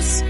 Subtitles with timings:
[0.00, 0.29] adiós.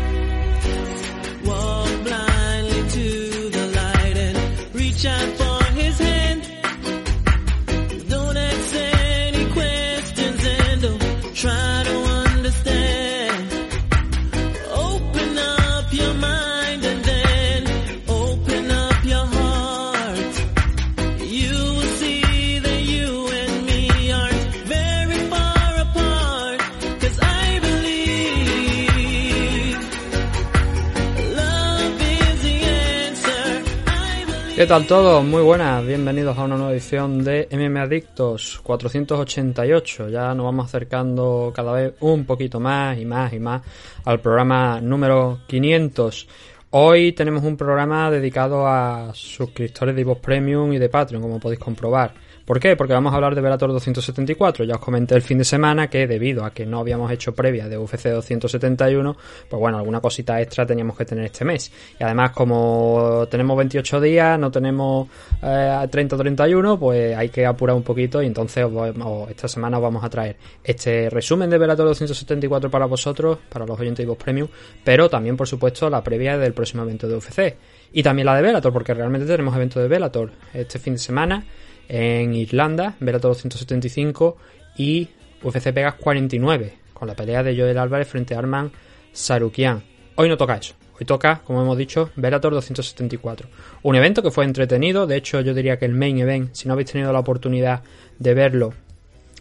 [34.60, 35.24] ¿Qué tal todos?
[35.24, 40.10] Muy buenas, bienvenidos a una nueva edición de MM Adictos 488.
[40.10, 43.62] Ya nos vamos acercando cada vez un poquito más y más y más
[44.04, 46.28] al programa número 500.
[46.72, 51.58] Hoy tenemos un programa dedicado a suscriptores de Ivox Premium y de Patreon, como podéis
[51.58, 52.12] comprobar.
[52.50, 52.74] ¿Por qué?
[52.74, 54.64] Porque vamos a hablar de Velator 274.
[54.64, 57.68] Ya os comenté el fin de semana que debido a que no habíamos hecho previa
[57.68, 59.16] de UFC 271,
[59.48, 61.70] pues bueno, alguna cosita extra teníamos que tener este mes.
[62.00, 65.06] Y además, como tenemos 28 días, no tenemos
[65.40, 69.46] eh, 30 o 31, pues hay que apurar un poquito y entonces os os- esta
[69.46, 74.02] semana os vamos a traer este resumen de Velator 274 para vosotros, para los oyentes
[74.04, 74.48] de Vox Premium,
[74.82, 77.56] pero también, por supuesto, la previa del próximo evento de UFC.
[77.92, 81.44] Y también la de Velator, porque realmente tenemos evento de Velator este fin de semana
[81.92, 84.36] en Irlanda, Velator 275
[84.76, 85.08] y
[85.42, 88.70] UFC Vegas 49, con la pelea de Joel Álvarez frente a Arman
[89.12, 89.82] Sarukian.
[90.14, 90.74] Hoy no toca eso.
[91.00, 93.48] Hoy toca, como hemos dicho, Velator 274.
[93.82, 95.06] Un evento que fue entretenido.
[95.08, 97.82] De hecho, yo diría que el main event, si no habéis tenido la oportunidad
[98.18, 98.72] de verlo,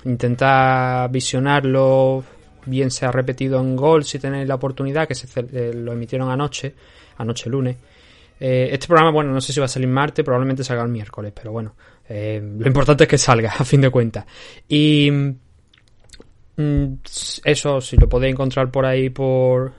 [0.05, 2.23] intentad visionarlo.
[2.65, 6.73] Bien sea repetido en Gol si tenéis la oportunidad, que se eh, lo emitieron anoche,
[7.17, 7.77] anoche lunes.
[8.39, 11.31] Eh, este programa, bueno, no sé si va a salir martes, probablemente salga el miércoles,
[11.35, 11.75] pero bueno,
[12.09, 14.25] eh, lo importante es que salga, a fin de cuentas.
[14.67, 15.09] Y
[16.57, 16.93] mm,
[17.45, 19.71] eso, si lo podéis encontrar por ahí por,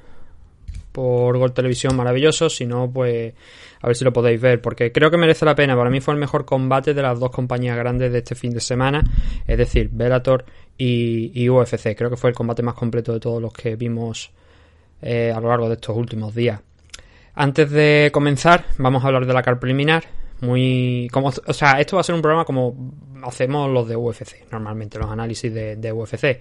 [0.92, 2.48] por Gol Televisión, maravilloso.
[2.48, 3.34] Si no, pues
[3.82, 5.76] a ver si lo podéis ver, porque creo que merece la pena.
[5.76, 8.60] Para mí fue el mejor combate de las dos compañías grandes de este fin de
[8.60, 9.02] semana,
[9.46, 10.44] es decir, Bellator
[10.78, 11.96] y, UFC.
[11.96, 14.30] Creo que fue el combate más completo de todos los que vimos
[15.02, 16.60] eh, a lo largo de estos últimos días.
[17.34, 20.19] Antes de comenzar, vamos a hablar de la car preliminar.
[20.40, 21.08] Muy.
[21.12, 24.98] Como, o sea, esto va a ser un programa como hacemos los de UFC, normalmente,
[24.98, 26.40] los análisis de, de UFC.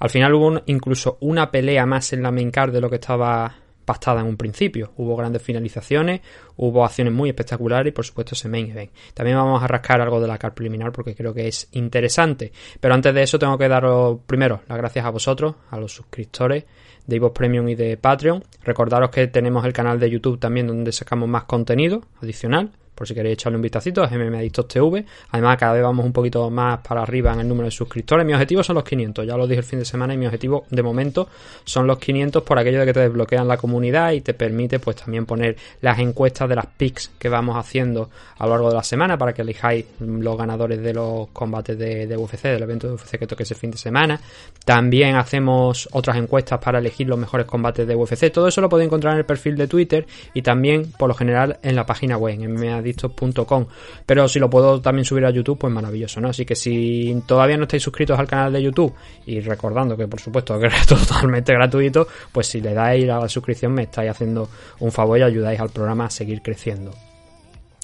[0.00, 3.54] Al final hubo incluso una pelea más en la main card de lo que estaba
[3.86, 4.92] pactada en un principio.
[4.96, 6.20] Hubo grandes finalizaciones,
[6.56, 8.90] hubo acciones muy espectaculares y por supuesto ese main event.
[9.14, 12.52] También vamos a rascar algo de la car preliminar porque creo que es interesante.
[12.80, 16.64] Pero antes de eso tengo que daros primero las gracias a vosotros, a los suscriptores
[17.06, 18.42] de Ivox Premium y de Patreon.
[18.64, 22.72] Recordaros que tenemos el canal de YouTube también donde sacamos más contenido adicional.
[22.96, 25.04] Por si queréis echarle un vistacito, es MM Adictos TV.
[25.30, 28.26] Además, cada vez vamos un poquito más para arriba en el número de suscriptores.
[28.26, 30.64] Mi objetivo son los 500, ya lo dije el fin de semana, y mi objetivo
[30.70, 31.28] de momento
[31.64, 34.96] son los 500 por aquello de que te desbloquean la comunidad y te permite pues
[34.96, 38.08] también poner las encuestas de las picks que vamos haciendo
[38.38, 42.16] a lo largo de la semana para que elijáis los ganadores de los combates de,
[42.16, 44.18] UFC, del evento de UFC que toque ese fin de semana.
[44.64, 48.30] También hacemos otras encuestas para elegir los mejores combates de UFC.
[48.32, 51.58] Todo eso lo podéis encontrar en el perfil de Twitter y también por lo general
[51.62, 52.42] en la página web, en
[52.86, 53.66] mmadictos.com.
[54.04, 56.28] Pero si lo puedo también subir a YouTube, pues maravilloso, ¿no?
[56.28, 58.94] Así que si todavía no estáis suscritos al canal de YouTube
[59.26, 63.28] y recordando que por supuesto que es totalmente gratuito, pues si le dais a la
[63.28, 64.48] suscripción me estáis haciendo
[64.80, 66.92] un favor y ayudáis al programa a seguir creciendo.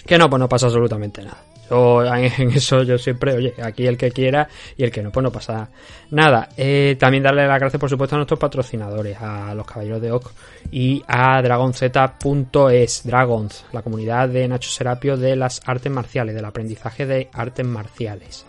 [0.06, 1.51] Que no, pues no pasa absolutamente nada.
[1.72, 5.32] En eso yo siempre, oye, aquí el que quiera y el que no, pues no
[5.32, 5.70] pasa
[6.10, 6.48] nada.
[6.56, 10.30] Eh, también darle las gracias, por supuesto, a nuestros patrocinadores, a los Caballeros de Oc
[10.70, 17.06] y a DragonZ.es, Dragons, la comunidad de Nacho Serapio de las artes marciales, del aprendizaje
[17.06, 18.44] de artes marciales.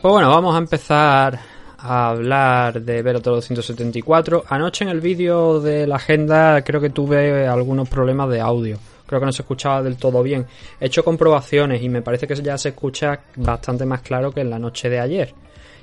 [0.00, 1.40] Pues bueno, vamos a empezar
[1.76, 4.44] a hablar de Velotor 274.
[4.48, 8.78] Anoche en el vídeo de la agenda creo que tuve algunos problemas de audio.
[9.06, 10.46] Creo que no se escuchaba del todo bien.
[10.78, 14.50] He hecho comprobaciones y me parece que ya se escucha bastante más claro que en
[14.50, 15.34] la noche de ayer.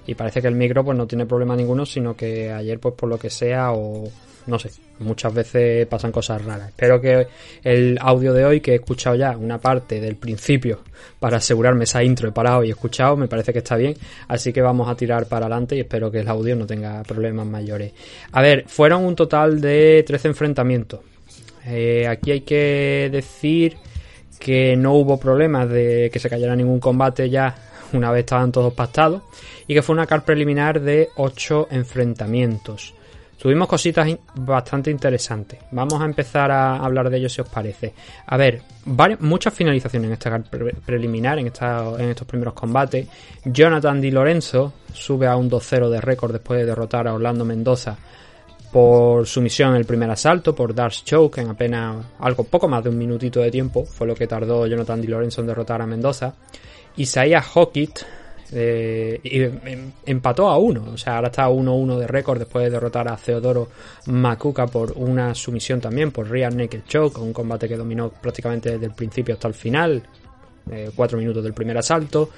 [0.07, 3.09] Y parece que el micro pues no tiene problema ninguno, sino que ayer pues por
[3.09, 4.09] lo que sea o
[4.47, 6.69] no sé, muchas veces pasan cosas raras.
[6.69, 7.27] Espero que
[7.63, 10.80] el audio de hoy, que he escuchado ya una parte del principio
[11.19, 13.95] para asegurarme esa intro, he parado y escuchado, me parece que está bien.
[14.27, 17.47] Así que vamos a tirar para adelante y espero que el audio no tenga problemas
[17.47, 17.94] mayores.
[18.31, 21.00] A ver, fueron un total de 13 enfrentamientos.
[21.65, 23.77] Eh, aquí hay que decir
[24.39, 27.56] que no hubo problemas de que se cayera ningún combate ya
[27.94, 29.21] una vez estaban todos pactados,
[29.68, 32.94] y que fue una car preliminar de 8 enfrentamientos.
[33.37, 35.59] Tuvimos cositas bastante interesantes.
[35.71, 37.93] Vamos a empezar a hablar de ellos si os parece.
[38.25, 38.61] A ver,
[39.19, 40.39] muchas finalizaciones en esta
[40.85, 43.07] preliminar, en, en estos primeros combates.
[43.43, 47.97] Jonathan Di Lorenzo sube a un 2-0 de récord después de derrotar a Orlando Mendoza
[48.71, 52.89] por sumisión en el primer asalto, por Dark Choke en apenas algo poco más de
[52.89, 53.85] un minutito de tiempo.
[53.85, 56.33] Fue lo que tardó Jonathan Di Lorenzo en derrotar a Mendoza.
[56.97, 58.05] Isaiah Hockett
[58.57, 62.71] eh, y em, empató a uno, o sea, ahora está 1-1 de récord después de
[62.71, 63.67] derrotar a Theodoro
[64.05, 68.85] Makuka por una sumisión también, por Real Naked Choke, un combate que dominó prácticamente desde
[68.85, 70.01] el principio hasta el final,
[70.71, 72.29] eh, cuatro minutos del primer asalto.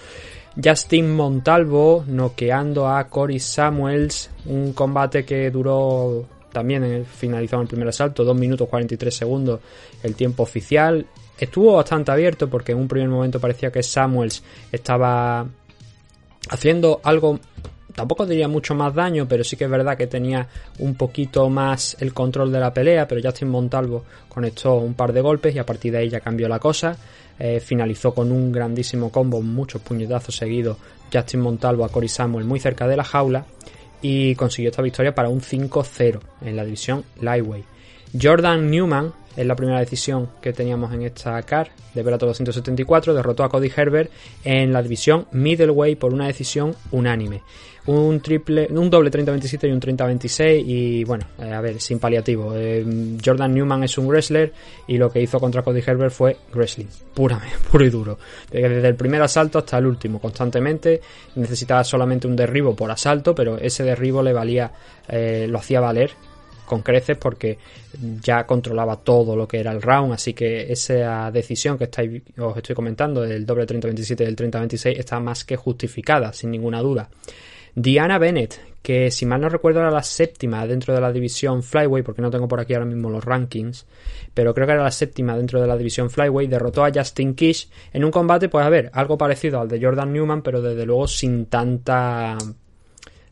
[0.61, 7.89] Justin Montalvo noqueando a Cory Samuels, un combate que duró también finalizado en el primer
[7.89, 9.59] asalto, 2 minutos 43 segundos
[10.01, 11.05] el tiempo oficial.
[11.37, 15.45] Estuvo bastante abierto porque en un primer momento parecía que Samuels estaba
[16.49, 17.39] haciendo algo
[17.97, 20.47] tampoco diría mucho más daño, pero sí que es verdad que tenía
[20.77, 25.21] un poquito más el control de la pelea, pero Justin Montalvo conectó un par de
[25.21, 26.95] golpes y a partir de ahí ya cambió la cosa.
[27.39, 30.77] Eh, finalizó con un grandísimo combo, muchos puñetazos seguidos
[31.11, 33.45] Justin Montalvo a Cory Samuel muy cerca de la jaula
[34.01, 37.65] y consiguió esta victoria para un 5-0 en la división Lightweight.
[38.19, 43.13] Jordan Newman es la primera decisión que teníamos en esta car de Bellator 274.
[43.13, 44.11] Derrotó a Cody Herbert
[44.43, 47.43] en la división middleweight por una decisión unánime.
[47.85, 52.51] Un triple, un doble 30-27 y un 30-26 y bueno, eh, a ver, sin paliativo.
[52.55, 52.83] Eh,
[53.23, 54.51] Jordan Newman es un wrestler
[54.87, 58.17] y lo que hizo contra Cody Herbert fue wrestling, puramente, puro y duro.
[58.51, 60.99] Desde el primer asalto hasta el último, constantemente.
[61.35, 64.71] Necesitaba solamente un derribo por asalto, pero ese derribo le valía,
[65.07, 66.11] eh, lo hacía valer
[66.67, 67.57] con creces porque
[68.21, 72.55] ya controlaba todo lo que era el round, así que esa decisión que estáis, os
[72.57, 77.09] estoy comentando del doble 30-27 y del 30-26 está más que justificada, sin ninguna duda.
[77.73, 82.03] Diana Bennett, que si mal no recuerdo era la séptima dentro de la división Flyway,
[82.03, 83.85] porque no tengo por aquí ahora mismo los rankings,
[84.33, 87.69] pero creo que era la séptima dentro de la división Flyway, derrotó a Justin Kish
[87.93, 91.07] en un combate, pues a ver, algo parecido al de Jordan Newman, pero desde luego
[91.07, 92.37] sin tanta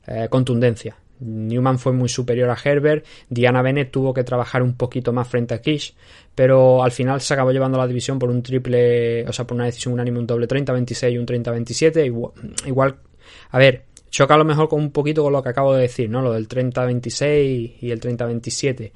[0.08, 0.96] eh, contundencia.
[1.20, 5.54] Newman fue muy superior a Herbert, Diana Bennett tuvo que trabajar un poquito más frente
[5.54, 5.96] a Kish,
[6.34, 9.66] pero al final se acabó llevando la división por un triple, o sea, por una
[9.66, 12.06] decisión unánime, un doble 30-26 y un 30-27.
[12.06, 12.34] Igual,
[12.66, 12.96] igual,
[13.52, 16.10] a ver, choca a lo mejor con un poquito con lo que acabo de decir,
[16.10, 16.22] ¿no?
[16.22, 18.92] Lo del 30-26 y el 30-27,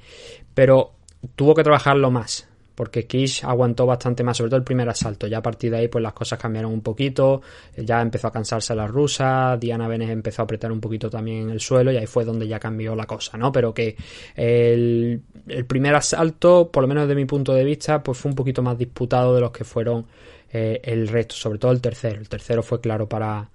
[0.54, 0.92] pero
[1.36, 2.49] tuvo que trabajarlo más
[2.80, 5.26] porque Kish aguantó bastante más, sobre todo el primer asalto.
[5.26, 7.42] Ya a partir de ahí, pues las cosas cambiaron un poquito.
[7.76, 9.58] Ya empezó a cansarse la rusa.
[9.60, 11.92] Diana Benes empezó a apretar un poquito también en el suelo.
[11.92, 13.52] Y ahí fue donde ya cambió la cosa, ¿no?
[13.52, 13.96] Pero que
[14.34, 15.20] el,
[15.68, 18.78] primer asalto, por lo menos desde mi punto de vista, pues fue un poquito más
[18.78, 20.06] disputado de los que fueron
[20.50, 22.18] eh, el resto, sobre todo el tercero.
[22.18, 23.50] El tercero fue claro para,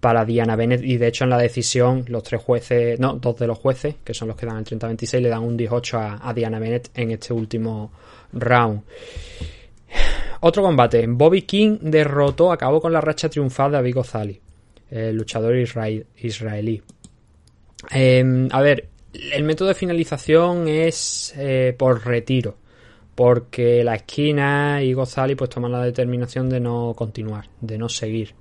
[0.00, 3.48] para Diana Bennett y de hecho en la decisión los tres jueces, no, dos de
[3.48, 6.32] los jueces, que son los que dan el 30-26, le dan un 18 a, a
[6.32, 7.92] Diana Bennett en este último
[8.32, 8.82] round.
[10.40, 11.06] Otro combate.
[11.08, 14.40] Bobby King derrotó, acabó con la racha triunfal de Abigo Zali,
[14.90, 16.82] el luchador israelí.
[17.90, 18.88] Em, a ver,
[19.32, 22.56] el método de finalización es eh, por retiro,
[23.14, 28.34] porque la esquina y Gozali pues toman la determinación de no continuar, de no seguir.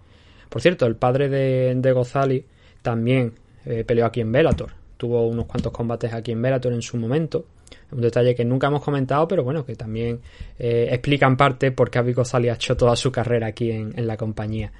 [0.50, 2.46] Por cierto, el padre de, de Gozali
[2.82, 3.34] también
[3.66, 7.46] eh, peleó aquí en Bellator, tuvo unos cuantos combates aquí en Bellator en su momento
[7.92, 10.20] un detalle que nunca hemos comentado, pero bueno, que también
[10.60, 14.18] eh, explica en parte por qué Abico ha hecho toda su carrera aquí en, la
[14.18, 14.72] compañía.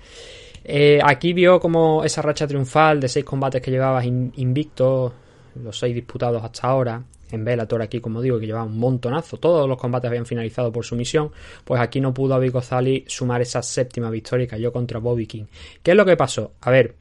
[0.64, 5.14] Eh, aquí vio como esa racha triunfal de seis combates que llevaba invicto,
[5.64, 9.68] los seis disputados hasta ahora, en Bellator aquí, como digo, que llevaba un montonazo, todos
[9.68, 11.32] los combates habían finalizado por sumisión,
[11.64, 12.62] pues aquí no pudo Abico
[13.08, 15.46] sumar esa séptima victoria y cayó contra Bobby King.
[15.82, 16.54] ¿Qué es lo que pasó?
[16.62, 16.96] A ver,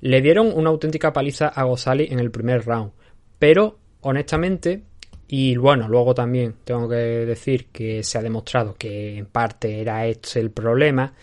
[0.00, 2.92] le dieron una auténtica paliza a Gozali en el primer round,
[3.38, 4.82] pero honestamente
[5.34, 10.04] y bueno, luego también tengo que decir que se ha demostrado que en parte era
[10.04, 11.14] este el problema.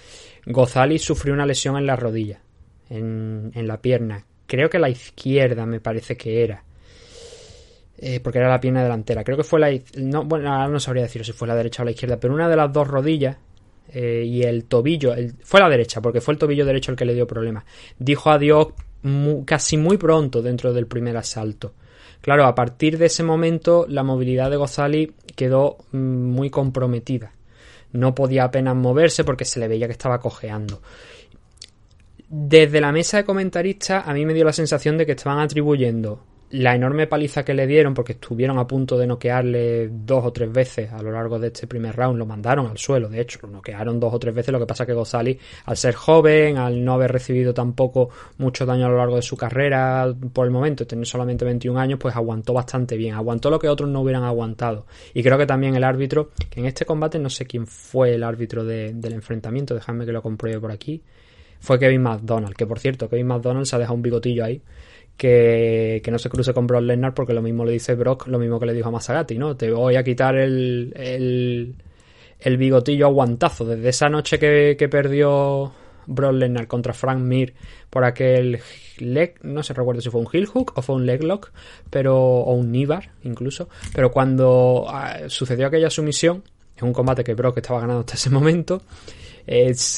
[0.48, 2.42] Gozali sufrió una lesión en la rodilla,
[2.90, 4.26] en, la pierna.
[4.48, 6.64] Creo que la izquierda me parece que era.
[8.00, 9.24] Eh, porque era la pierna delantera.
[9.24, 9.80] Creo que fue la.
[9.98, 12.50] No, bueno, ahora no sabría decir si fue la derecha o la izquierda, pero una
[12.50, 13.38] de las dos rodillas
[13.94, 15.14] eh, y el tobillo.
[15.44, 17.64] fue la derecha, porque fue el tobillo derecho el que le dio problema.
[18.00, 18.70] Dijo adiós
[19.46, 21.76] casi muy pronto dentro del primer asalto.
[22.22, 27.32] Claro, a partir de ese momento la movilidad de Gozali quedó mm, muy comprometida.
[27.92, 30.82] No podía apenas moverse porque se le veía que estaba cojeando.
[32.28, 36.24] Desde la mesa de comentaristas a mí me dio la sensación de que estaban atribuyendo
[36.52, 40.52] la enorme paliza que le dieron, porque estuvieron a punto de noquearle dos o tres
[40.52, 43.50] veces a lo largo de este primer round, lo mandaron al suelo, de hecho, lo
[43.50, 46.94] noquearon dos o tres veces, lo que pasa que Gozali, al ser joven, al no
[46.94, 51.06] haber recibido tampoco mucho daño a lo largo de su carrera por el momento, tener
[51.06, 54.88] solamente 21 años, pues aguantó bastante bien, aguantó lo que otros no hubieran aguantado.
[55.14, 58.24] Y creo que también el árbitro, que en este combate no sé quién fue el
[58.24, 61.04] árbitro del enfrentamiento, dejadme que lo compruebe por aquí,
[61.60, 64.62] fue Kevin McDonald, que por cierto, Kevin McDonald se ha dejado un bigotillo ahí
[65.20, 68.60] que, no se cruce con Brock Lesnar porque lo mismo le dice Brock, lo mismo
[68.60, 69.56] que le dijo a Masagati, ¿no?
[69.56, 71.76] Te voy a quitar el, el,
[72.40, 73.66] el bigotillo aguantazo.
[73.66, 75.74] Desde esa noche que, que perdió
[76.08, 77.54] Brock Lesnar contra Frank Mir
[77.90, 78.60] por aquel
[78.98, 81.52] leg, no se recuerdo si fue un heel hook o fue un leg lock,
[81.90, 86.44] pero, o un nibar incluso, pero cuando ah, sucedió aquella sumisión,
[86.78, 88.82] en un combate que Brock estaba ganando hasta ese momento,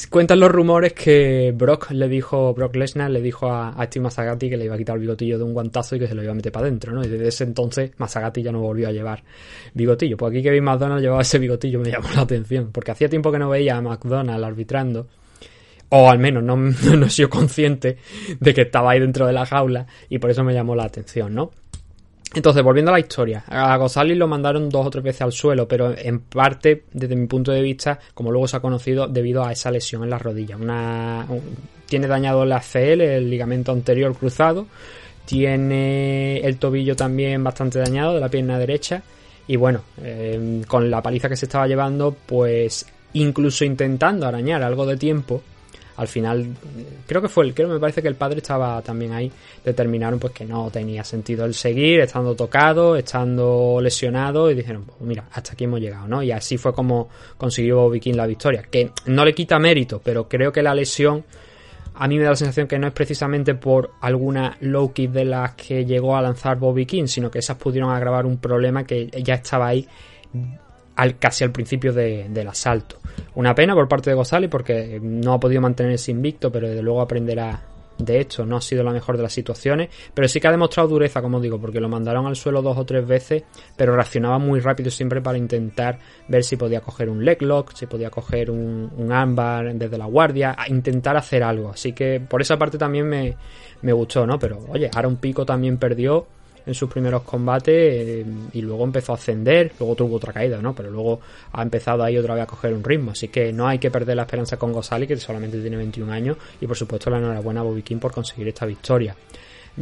[0.08, 4.56] cuentan los rumores que Brock le dijo, Brock Lesnar le dijo a, Steve Masagati que
[4.56, 6.34] le iba a quitar el bigotillo de un guantazo y que se lo iba a
[6.34, 7.04] meter para adentro, ¿no?
[7.04, 9.22] Y desde ese entonces Masagati ya no volvió a llevar
[9.74, 10.16] bigotillo.
[10.16, 13.38] Pues aquí Kevin McDonald llevaba ese bigotillo, me llamó la atención, porque hacía tiempo que
[13.38, 15.06] no veía a McDonald arbitrando
[15.90, 16.56] o al menos no,
[16.96, 17.98] no he sido consciente
[18.40, 21.34] de que estaba ahí dentro de la jaula y por eso me llamó la atención,
[21.34, 21.50] ¿no?
[22.34, 25.68] Entonces, volviendo a la historia, a González lo mandaron dos o tres veces al suelo,
[25.68, 29.52] pero en parte, desde mi punto de vista, como luego se ha conocido, debido a
[29.52, 30.56] esa lesión en la rodilla.
[30.56, 31.26] Una,
[31.86, 34.66] tiene dañado el ACL, el ligamento anterior cruzado,
[35.26, 39.02] tiene el tobillo también bastante dañado de la pierna derecha,
[39.46, 44.86] y bueno, eh, con la paliza que se estaba llevando, pues incluso intentando arañar algo
[44.86, 45.42] de tiempo,
[46.02, 46.46] al final
[47.06, 49.30] creo que fue el creo me parece que el padre estaba también ahí
[49.64, 55.00] determinaron pues que no tenía sentido el seguir estando tocado estando lesionado y dijeron pues
[55.00, 58.62] mira hasta aquí hemos llegado no y así fue como consiguió Bobby King la victoria
[58.70, 61.24] que no le quita mérito pero creo que la lesión
[61.94, 65.24] a mí me da la sensación que no es precisamente por alguna low kick de
[65.24, 69.08] las que llegó a lanzar Bobby King sino que esas pudieron agravar un problema que
[69.22, 69.86] ya estaba ahí
[70.96, 72.98] al, casi al principio del asalto.
[73.34, 77.00] Una pena por parte de González porque no ha podido mantenerse invicto, pero desde luego
[77.00, 77.62] aprenderá
[77.98, 78.44] de esto.
[78.44, 81.40] No ha sido la mejor de las situaciones, pero sí que ha demostrado dureza, como
[81.40, 83.44] digo, porque lo mandaron al suelo dos o tres veces,
[83.76, 87.86] pero reaccionaba muy rápido siempre para intentar ver si podía coger un leg lock, si
[87.86, 91.70] podía coger un, un ámbar desde la guardia, a intentar hacer algo.
[91.70, 93.36] Así que por esa parte también me,
[93.82, 94.38] me gustó, ¿no?
[94.38, 96.26] Pero oye, ahora un Pico también perdió
[96.66, 100.74] en sus primeros combates eh, y luego empezó a ascender, luego tuvo otra caída, ¿no?
[100.74, 101.20] Pero luego
[101.52, 104.16] ha empezado ahí otra vez a coger un ritmo, así que no hay que perder
[104.16, 107.64] la esperanza con Gosali, que solamente tiene 21 años, y por supuesto la enhorabuena a
[107.64, 109.16] Bobby King por conseguir esta victoria.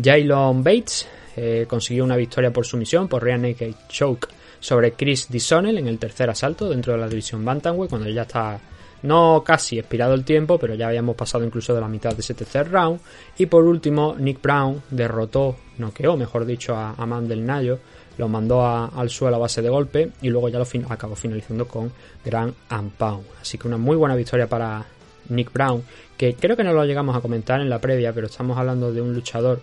[0.00, 4.28] Jailon Bates eh, consiguió una victoria por sumisión, por Rear Naked Choke
[4.60, 8.60] sobre Chris Disonel en el tercer asalto dentro de la división Bantamweight, cuando ya está
[9.02, 12.34] no casi expirado el tiempo, pero ya habíamos pasado incluso de la mitad de ese
[12.34, 13.00] tercer round.
[13.38, 17.78] Y por último, Nick Brown derrotó, noqueó, mejor dicho, a, a Mandel Nayo,
[18.18, 21.90] lo mandó al suelo a base de golpe y luego ya lo acabó finalizando con
[22.24, 22.54] Grand
[22.98, 23.24] Pound.
[23.40, 24.84] Así que una muy buena victoria para
[25.30, 25.82] Nick Brown,
[26.18, 29.00] que creo que no lo llegamos a comentar en la previa, pero estamos hablando de
[29.00, 29.60] un luchador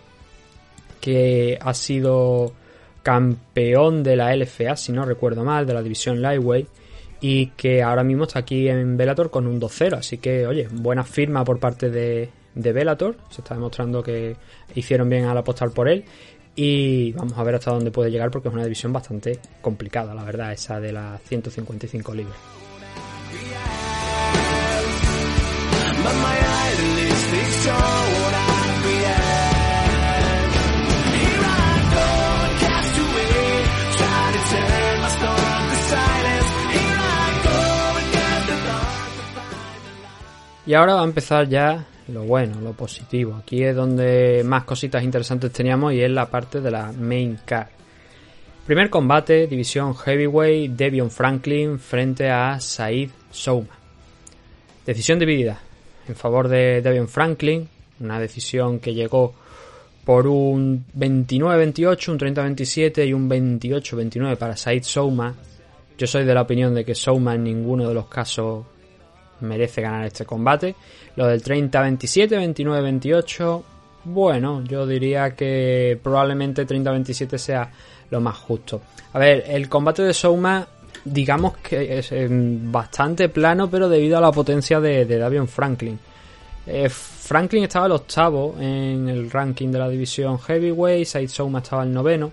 [1.00, 2.51] que ha sido
[3.03, 6.67] campeón de la LFA, si no recuerdo mal, de la división Lightweight
[7.21, 9.97] y que ahora mismo está aquí en Velator con un 2-0.
[9.97, 13.15] Así que, oye, buena firma por parte de, de Velator.
[13.29, 14.36] Se está demostrando que
[14.75, 16.05] hicieron bien al apostar por él.
[16.55, 20.24] Y vamos a ver hasta dónde puede llegar porque es una división bastante complicada, la
[20.24, 22.38] verdad, esa de las 155 libras.
[40.67, 43.36] Y ahora va a empezar ya lo bueno, lo positivo.
[43.36, 47.69] Aquí es donde más cositas interesantes teníamos y es la parte de la main card.
[48.65, 53.79] Primer combate, división heavyweight, Devion Franklin frente a Said Souma.
[54.86, 55.57] Decisión dividida
[56.05, 57.65] en favor de Devion Franklin,
[58.01, 59.36] una decisión que llegó
[60.03, 65.33] por un 29-28, un 30-27 y un 28-29 para Said Souma.
[65.97, 68.65] Yo soy de la opinión de que Souma en ninguno de los casos
[69.41, 70.75] merece ganar este combate.
[71.15, 73.63] Lo del 30-27, 29-28,
[74.06, 77.72] bueno, yo diría que probablemente 30-27 sea
[78.10, 78.82] lo más justo.
[79.13, 80.67] A ver, el combate de Souma,
[81.03, 86.00] digamos que es bastante plano, pero debido a la potencia de, de Davion Franklin.
[86.65, 91.84] Eh, Franklin estaba el octavo en el ranking de la división Heavyweight, Said Souma estaba
[91.84, 92.32] el noveno.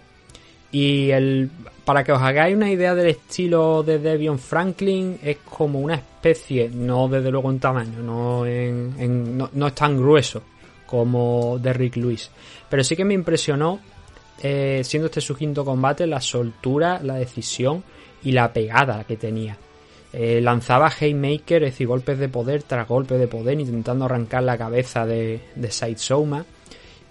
[0.74, 1.48] Y el,
[1.84, 6.68] para que os hagáis una idea del estilo de Devion Franklin, es como una especie,
[6.68, 10.42] no desde luego en tamaño, no, en, no, es tan grueso
[10.84, 12.28] como Derrick Lewis.
[12.68, 13.78] Pero sí que me impresionó
[14.42, 17.84] eh, siendo este su quinto combate, la soltura, la decisión
[18.24, 19.56] y la pegada que tenía.
[20.12, 24.58] Eh, lanzaba Haymaker, es decir, golpes de poder tras golpes de poder, intentando arrancar la
[24.58, 26.44] cabeza de, de Souma.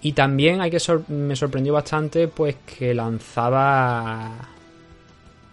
[0.04, 4.50] Y también hay que me sorprendió bastante pues que lanzaba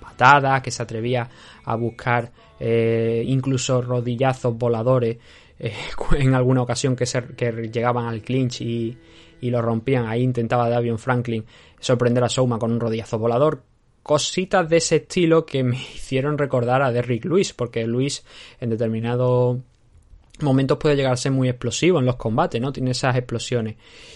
[0.01, 1.29] patadas, que se atrevía
[1.63, 2.29] a buscar
[2.60, 5.20] eh, incluso rodillazos voladores
[5.58, 5.74] eh,
[6.17, 8.98] en alguna ocasión que, se, que llegaban al clinch y,
[9.39, 10.05] y, lo rompían.
[10.05, 11.46] Ahí intentaba Davion Franklin
[11.79, 13.63] sorprender a Souma con un rodillazo volador,
[14.03, 18.25] cositas de ese estilo que me hicieron recordar a Derrick Lewis, porque Luis
[18.60, 19.60] en determinados
[20.43, 22.71] momentos puede llegar a ser muy explosivo en los combates, ¿no?
[22.71, 23.75] Tiene esas explosiones.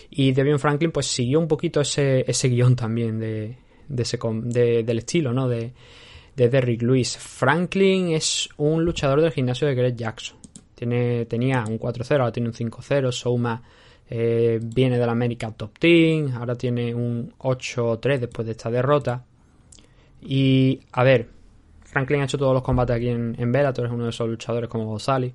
[0.09, 4.97] Y Devion Franklin pues siguió un poquito ese, ese guion también de, de ese, del
[4.97, 5.47] estilo, ¿no?
[5.47, 5.73] De,
[6.35, 7.17] de Derrick Lewis.
[7.17, 10.37] Franklin es un luchador del gimnasio de Greg Jackson.
[10.75, 13.11] Tiene, tenía un 4-0, ahora tiene un 5-0.
[13.11, 13.61] Souma
[14.09, 19.23] eh, viene del América Top Team, ahora tiene un 8-3 después de esta derrota.
[20.21, 21.29] Y a ver,
[21.81, 24.85] Franklin ha hecho todos los combates aquí en, en es uno de esos luchadores como
[24.85, 25.33] González.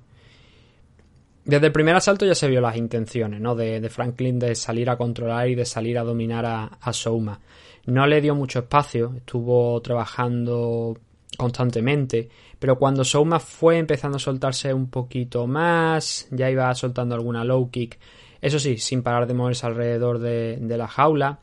[1.43, 3.55] Desde el primer asalto ya se vio las intenciones ¿no?
[3.55, 7.39] de, Franklin de salir a controlar y de salir a dominar a, a, Souma.
[7.85, 10.97] No le dio mucho espacio, estuvo trabajando
[11.37, 12.29] constantemente,
[12.59, 17.71] pero cuando Souma fue empezando a soltarse un poquito más, ya iba soltando alguna low
[17.71, 17.97] kick,
[18.39, 21.39] eso sí, sin parar de moverse alrededor de, de la jaula,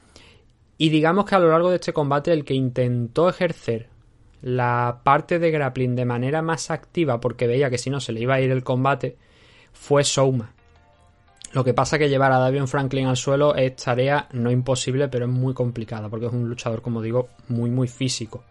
[0.77, 3.89] y digamos que a lo largo de este combate el que intentó ejercer
[4.43, 8.21] la parte de grappling de manera más activa porque veía que si no se le
[8.21, 9.17] iba a ir el combate
[9.81, 10.51] fue Souma.
[11.53, 15.25] Lo que pasa que llevar a Davion Franklin al suelo es tarea no imposible, pero
[15.25, 18.45] es muy complicada porque es un luchador, como digo, muy muy físico.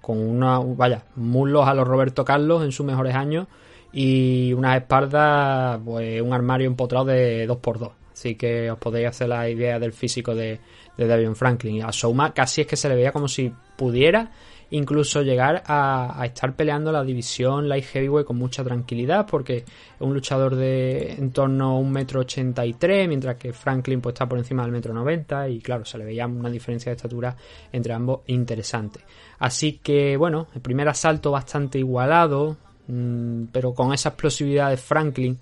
[0.00, 3.48] Con una, vaya, muslos a los Roberto Carlos en sus mejores años
[3.92, 7.90] y unas espaldas, pues un armario empotrado de 2x2.
[8.12, 10.60] Así que os podéis hacer la idea del físico de,
[10.96, 11.82] de Davion Franklin.
[11.82, 14.30] A Souma casi es que se le veía como si pudiera
[14.74, 19.64] incluso llegar a, estar peleando la división light heavyweight con mucha tranquilidad porque es
[20.00, 22.64] un luchador de en torno a un metro ochenta
[23.06, 26.26] mientras que Franklin pues está por encima del metro noventa y claro se le veía
[26.26, 27.36] una diferencia de estatura
[27.72, 29.00] entre ambos interesante.
[29.38, 32.56] Así que bueno el primer asalto bastante igualado
[32.88, 35.38] mm, pero con esa explosividad de Franklin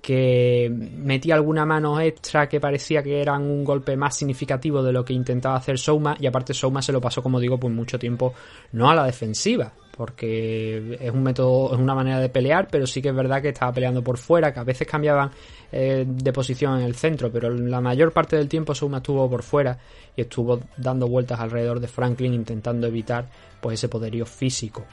[0.00, 5.04] que metía alguna mano extra que parecía que eran un golpe más significativo de lo
[5.04, 8.32] que intentaba hacer Souma y aparte Souma se lo pasó como digo pues mucho tiempo
[8.72, 13.02] no a la defensiva porque es un método es una manera de pelear pero sí
[13.02, 15.30] que es verdad que estaba peleando por fuera que a veces cambiaban
[15.72, 19.42] eh, de posición en el centro pero la mayor parte del tiempo Souma estuvo por
[19.42, 19.76] fuera
[20.14, 23.28] y estuvo dando vueltas alrededor de Franklin intentando evitar
[23.60, 24.84] pues ese poderío físico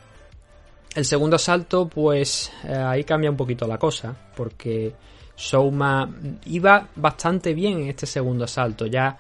[0.95, 4.93] el segundo asalto, pues eh, ahí cambia un poquito la cosa, porque
[5.35, 6.07] Souma
[6.45, 8.85] iba bastante bien en este segundo asalto.
[8.85, 9.17] Ya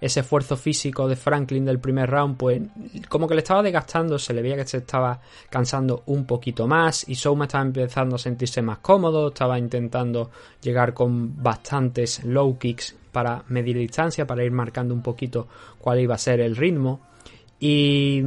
[0.00, 2.62] ese esfuerzo físico de Franklin del primer round, pues
[3.08, 7.08] como que le estaba desgastando, se le veía que se estaba cansando un poquito más
[7.08, 10.30] y Souma estaba empezando a sentirse más cómodo, estaba intentando
[10.62, 16.14] llegar con bastantes low kicks para medir distancia, para ir marcando un poquito cuál iba
[16.14, 17.00] a ser el ritmo.
[17.58, 18.18] Y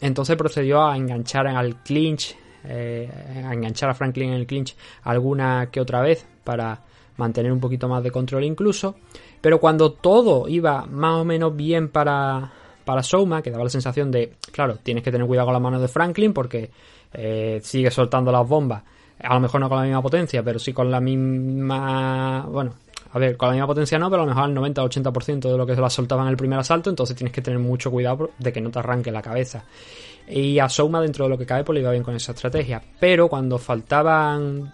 [0.00, 2.36] entonces procedió a enganchar al clinch
[2.68, 3.10] eh,
[3.50, 6.80] enganchar a Franklin en el clinch alguna que otra vez para
[7.16, 8.96] mantener un poquito más de control incluso.
[9.40, 12.50] Pero cuando todo iba más o menos bien para,
[12.84, 15.80] para Souma, que daba la sensación de, claro, tienes que tener cuidado con las manos
[15.80, 16.70] de Franklin porque
[17.12, 18.82] eh, sigue soltando las bombas.
[19.22, 22.46] A lo mejor no con la misma potencia, pero sí con la misma...
[22.48, 22.74] Bueno,
[23.12, 25.50] a ver, con la misma potencia no, pero a lo mejor al 90 o 80%
[25.50, 27.90] de lo que se la soltaba en el primer asalto, entonces tienes que tener mucho
[27.90, 29.64] cuidado de que no te arranque la cabeza.
[30.28, 32.82] Y a Souma, dentro de lo que cabe, pues le iba bien con esa estrategia.
[32.98, 34.72] Pero cuando faltaban.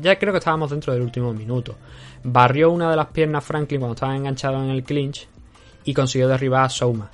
[0.00, 1.76] Ya creo que estábamos dentro del último minuto.
[2.24, 5.28] Barrió una de las piernas Franklin cuando estaba enganchado en el clinch
[5.84, 7.10] y consiguió derribar a Souma.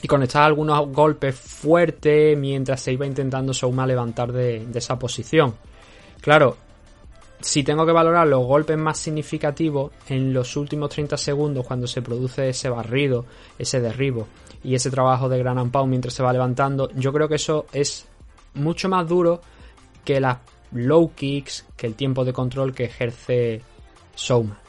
[0.00, 5.54] Y conectaba algunos golpes fuertes mientras se iba intentando Souma levantar de, de esa posición.
[6.20, 6.56] Claro,
[7.40, 12.00] si tengo que valorar los golpes más significativos en los últimos 30 segundos cuando se
[12.00, 13.26] produce ese barrido,
[13.58, 14.26] ese derribo
[14.64, 18.06] y ese trabajo de gran ampao mientras se va levantando, yo creo que eso es
[18.54, 19.40] mucho más duro
[20.04, 20.38] que las
[20.72, 23.62] low kicks, que el tiempo de control que ejerce
[24.14, 24.63] Souma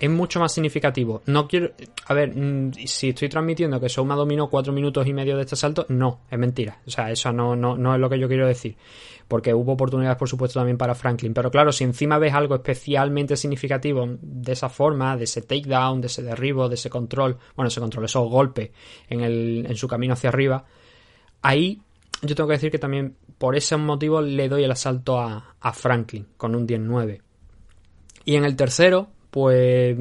[0.00, 1.22] es mucho más significativo.
[1.26, 1.72] No quiero.
[2.06, 5.56] A ver, mm, si estoy transmitiendo que Souma dominó cuatro minutos y medio de este
[5.56, 6.80] salto, no, es mentira.
[6.86, 8.76] O sea, eso no, no, no es lo que yo quiero decir.
[9.28, 11.32] Porque hubo oportunidades, por supuesto, también para Franklin.
[11.32, 16.08] Pero claro, si encima ves algo especialmente significativo de esa forma, de ese takedown, de
[16.08, 18.70] ese derribo, de ese control, bueno, ese control, esos golpes
[19.08, 20.64] en, el, en su camino hacia arriba,
[21.40, 21.80] ahí
[22.22, 25.72] yo tengo que decir que también por ese motivo le doy el asalto a, a
[25.72, 27.20] Franklin con un 10-9.
[28.24, 29.96] Y en el tercero, pues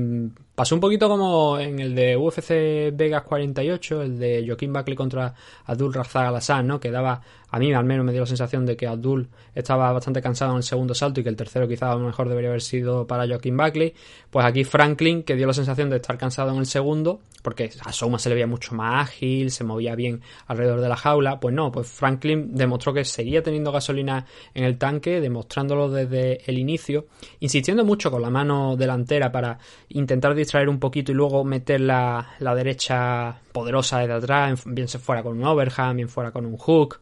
[0.55, 5.33] Pasó un poquito como en el de UFC Vegas 48, el de Joaquín Buckley contra
[5.65, 6.79] Abdul Razak Al ¿no?
[6.79, 7.21] Que daba,
[7.53, 10.57] a mí al menos me dio la sensación de que Abdul estaba bastante cansado en
[10.57, 13.27] el segundo salto y que el tercero quizás a lo mejor debería haber sido para
[13.27, 13.93] Joaquín Buckley.
[14.31, 17.93] Pues aquí Franklin, que dio la sensación de estar cansado en el segundo, porque a
[17.93, 21.39] Souma se le veía mucho más ágil, se movía bien alrededor de la jaula.
[21.39, 26.57] Pues no, pues Franklin demostró que seguía teniendo gasolina en el tanque, demostrándolo desde el
[26.57, 27.05] inicio,
[27.39, 32.29] insistiendo mucho con la mano delantera para intentar distraer un poquito y luego meter la,
[32.39, 36.99] derecha poderosa desde atrás, bien se fuera con un overhand, bien fuera con un hook.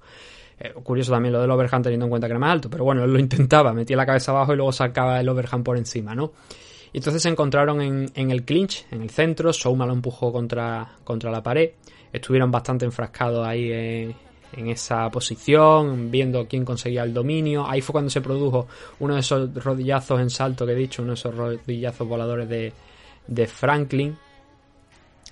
[0.63, 3.03] Eh, curioso también lo del overhand teniendo en cuenta que era más alto, pero bueno,
[3.03, 6.33] él lo intentaba, metía la cabeza abajo y luego sacaba el overhand por encima, ¿no?
[6.93, 11.31] Y entonces se encontraron en, el clinch, en el centro, Souma lo empujó contra, contra
[11.31, 11.71] la pared,
[12.13, 14.15] estuvieron bastante enfrascados ahí en,
[14.53, 17.65] en esa posición, viendo quién conseguía el dominio.
[17.65, 18.67] Ahí fue cuando se produjo
[18.99, 22.73] uno de esos rodillazos en salto que he dicho, uno de esos rodillazos voladores de,
[23.25, 24.17] de Franklin.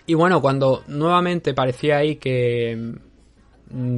[0.06, 2.96] Y bueno, cuando nuevamente parecía ahí que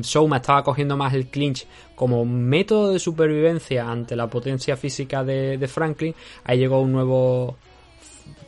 [0.01, 5.67] Souma estaba cogiendo más el clinch como método de supervivencia ante la potencia física de,
[5.67, 7.57] Franklin, ahí llegó un nuevo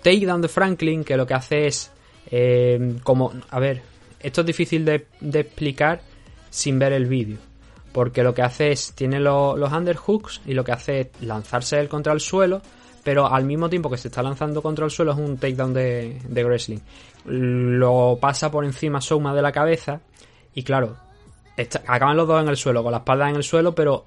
[0.01, 1.91] takedown de Franklin que lo que hace es
[2.31, 3.81] eh, como, a ver,
[4.19, 6.01] esto es difícil de, explicar
[6.49, 7.38] sin ver el vídeo.
[7.91, 11.88] Porque lo que hace es, tiene los underhooks y lo que hace es lanzarse él
[11.88, 12.62] contra el suelo
[13.03, 16.21] pero al mismo tiempo que se está lanzando contra el suelo es un takedown de,
[16.25, 16.79] de wrestling.
[17.25, 19.99] Lo pasa por encima Souma de la cabeza
[20.55, 20.95] y claro,
[21.87, 24.05] acaban los dos en el suelo, con la espalda en el suelo, pero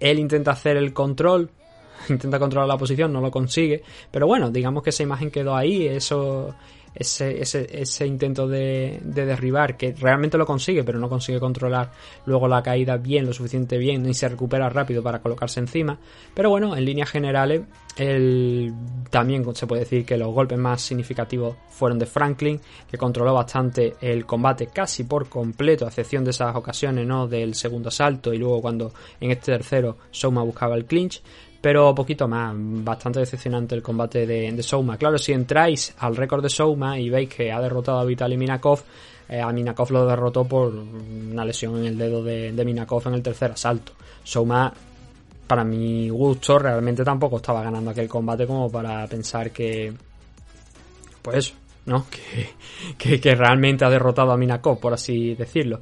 [0.00, 1.50] él intenta hacer el control,
[2.08, 5.86] intenta controlar la posición, no lo consigue, pero bueno, digamos que esa imagen quedó ahí,
[5.86, 6.54] eso
[6.94, 11.90] ese, ese, intento de, de, derribar, que realmente lo consigue, pero no consigue controlar
[12.26, 15.98] luego la caída bien, lo suficiente bien, ni se recupera rápido para colocarse encima.
[16.34, 17.62] Pero bueno, en líneas generales,
[17.96, 18.72] el,
[19.10, 23.94] también se puede decir que los golpes más significativos fueron de Franklin, que controló bastante
[24.00, 27.26] el combate casi por completo, a excepción de esas ocasiones, ¿no?
[27.26, 31.22] Del segundo asalto y luego cuando en este tercero Soma buscaba el clinch
[31.64, 34.98] pero poquito más, bastante decepcionante el combate de, Souma.
[34.98, 38.82] Claro, si entráis al récord de Souma y veis que ha derrotado a Vitaly Minakov,
[39.30, 43.22] eh, a Minakov lo derrotó por una lesión en el dedo de, Minakov en el
[43.22, 43.92] tercer asalto.
[44.22, 44.70] Souma,
[45.46, 49.90] para mi gusto, realmente tampoco estaba ganando aquel combate como para pensar que,
[51.22, 51.54] pues
[51.86, 52.04] ¿no?
[52.98, 55.80] Que, que, realmente ha derrotado a Minakov, por así decirlo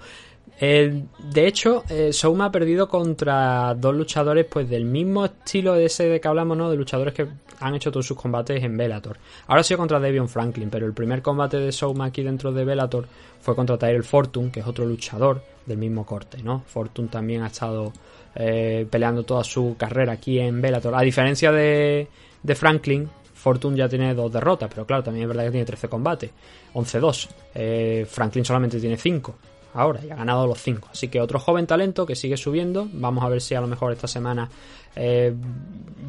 [0.60, 6.08] de hecho, eh, Souma ha perdido contra dos luchadores pues del mismo estilo de ese
[6.08, 6.70] de que hablamos, ¿no?
[6.70, 7.26] De luchadores que
[7.58, 9.18] han hecho todos sus combates en Bellator.
[9.46, 12.64] Ahora ha sido contra Devion Franklin, pero el primer combate de Souma aquí dentro de
[12.64, 13.06] Bellator
[13.40, 16.62] fue contra Tyrell Fortune, que es otro luchador del mismo corte, ¿no?
[16.66, 17.92] Fortune también ha estado
[18.34, 20.94] eh, peleando toda su carrera aquí en Bellator.
[20.94, 22.06] A diferencia de,
[22.54, 26.30] Franklin, Fortune ya tiene dos derrotas, pero claro, también es verdad que tiene 13 combates,
[26.74, 27.28] 11-2.
[27.54, 29.34] Eh, Franklin solamente tiene 5
[29.74, 30.88] ahora y ha ganado los 5.
[30.92, 32.88] Así que otro joven talento que sigue subiendo.
[32.92, 34.48] Vamos a ver si a lo mejor esta semana
[34.94, 35.34] eh,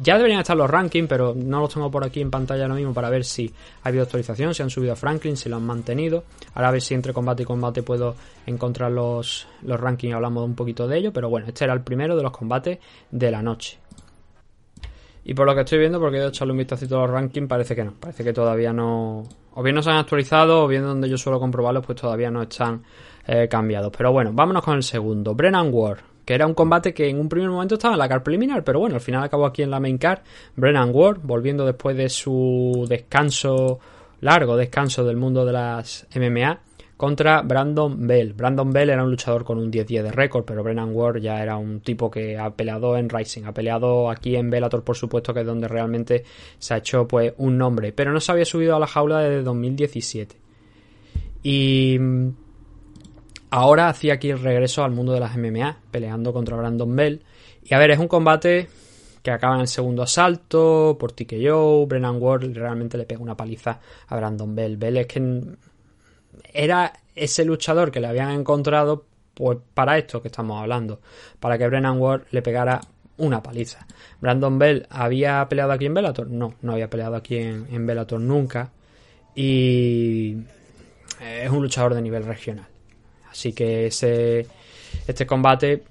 [0.02, 2.92] ya deberían estar los rankings, pero no los tengo por aquí en pantalla ahora mismo
[2.92, 6.24] para ver si ha habido actualización, si han subido a Franklin, si lo han mantenido.
[6.54, 8.14] Ahora a ver si entre combate y combate puedo
[8.46, 11.12] encontrar los, los rankings y hablamos un poquito de ello.
[11.12, 12.78] Pero bueno, este era el primero de los combates
[13.10, 13.78] de la noche.
[15.26, 17.74] Y por lo que estoy viendo, porque he echarle un vistacito a los rankings, parece
[17.74, 17.94] que no.
[17.98, 19.22] Parece que todavía no.
[19.54, 22.42] O bien no se han actualizado, o bien donde yo suelo comprobarlos, pues todavía no
[22.42, 22.82] están
[23.26, 23.92] eh, cambiados.
[23.96, 25.34] Pero bueno, vámonos con el segundo.
[25.34, 28.22] Brennan Ward, que era un combate que en un primer momento estaba en la car
[28.22, 30.22] preliminar, pero bueno, al final acabó aquí en la main car.
[30.56, 33.78] Brennan Ward, volviendo después de su descanso,
[34.20, 36.60] largo descanso del mundo de las MMA,
[36.96, 38.32] contra Brandon Bell.
[38.34, 41.56] Brandon Bell era un luchador con un 10-10 de récord, pero Brennan Ward ya era
[41.56, 45.40] un tipo que ha peleado en Rising, ha peleado aquí en Bellator, por supuesto, que
[45.40, 46.24] es donde realmente
[46.58, 49.42] se ha hecho pues un nombre, pero no se había subido a la jaula desde
[49.42, 50.36] 2017.
[51.42, 51.98] Y
[53.54, 57.22] ahora hacía aquí el regreso al mundo de las MMA, peleando contra Brandon Bell.
[57.62, 58.68] Y a ver, es un combate
[59.22, 61.86] que acaba en el segundo asalto por TKO.
[61.86, 64.76] Brennan Ward realmente le pega una paliza a Brandon Bell.
[64.76, 65.40] Bell es que
[66.52, 71.00] era ese luchador que le habían encontrado pues, para esto que estamos hablando,
[71.38, 72.80] para que Brennan Ward le pegara
[73.18, 73.86] una paliza.
[74.20, 78.18] Brandon Bell había peleado aquí en Bellator, no, no había peleado aquí en, en Bellator
[78.18, 78.72] nunca
[79.32, 80.38] y
[81.20, 82.73] es un luchador de nivel regional.
[83.34, 84.46] Así que ese,
[85.08, 85.82] este combate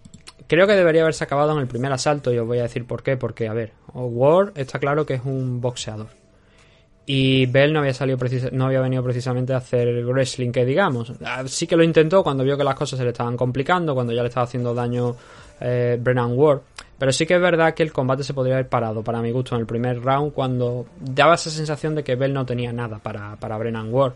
[0.47, 3.03] creo que debería haberse acabado en el primer asalto y os voy a decir por
[3.03, 3.17] qué.
[3.17, 6.07] Porque, a ver, Ward está claro que es un boxeador.
[7.05, 8.17] Y Bell no había salido
[8.53, 11.11] no había venido precisamente a hacer wrestling que digamos.
[11.25, 14.13] Ah, sí que lo intentó cuando vio que las cosas se le estaban complicando, cuando
[14.13, 15.17] ya le estaba haciendo daño
[15.59, 16.61] eh, Brennan Ward.
[16.97, 19.55] Pero sí que es verdad que el combate se podría haber parado, para mi gusto,
[19.55, 23.35] en el primer round, cuando daba esa sensación de que Bell no tenía nada para,
[23.35, 24.13] para Brennan Ward.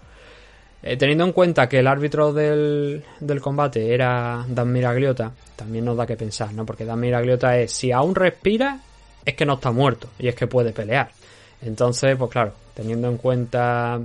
[0.88, 5.98] Eh, teniendo en cuenta que el árbitro del, del, combate era Dan Miragliota, también nos
[5.98, 6.66] da que pensar, ¿no?
[6.66, 8.80] Porque Dan Miragliota es, si aún respira,
[9.26, 11.12] es que no está muerto y es que puede pelear.
[11.62, 14.00] Entonces, pues claro, teniendo en cuenta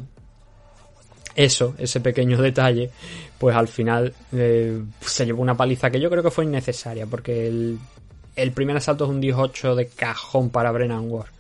[1.37, 2.91] eso, ese pequeño detalle,
[3.39, 7.47] pues al final eh, se llevó una paliza que yo creo que fue innecesaria, porque
[7.47, 7.79] el,
[8.35, 11.31] el primer asalto es un 18 de cajón para Brennan Ward.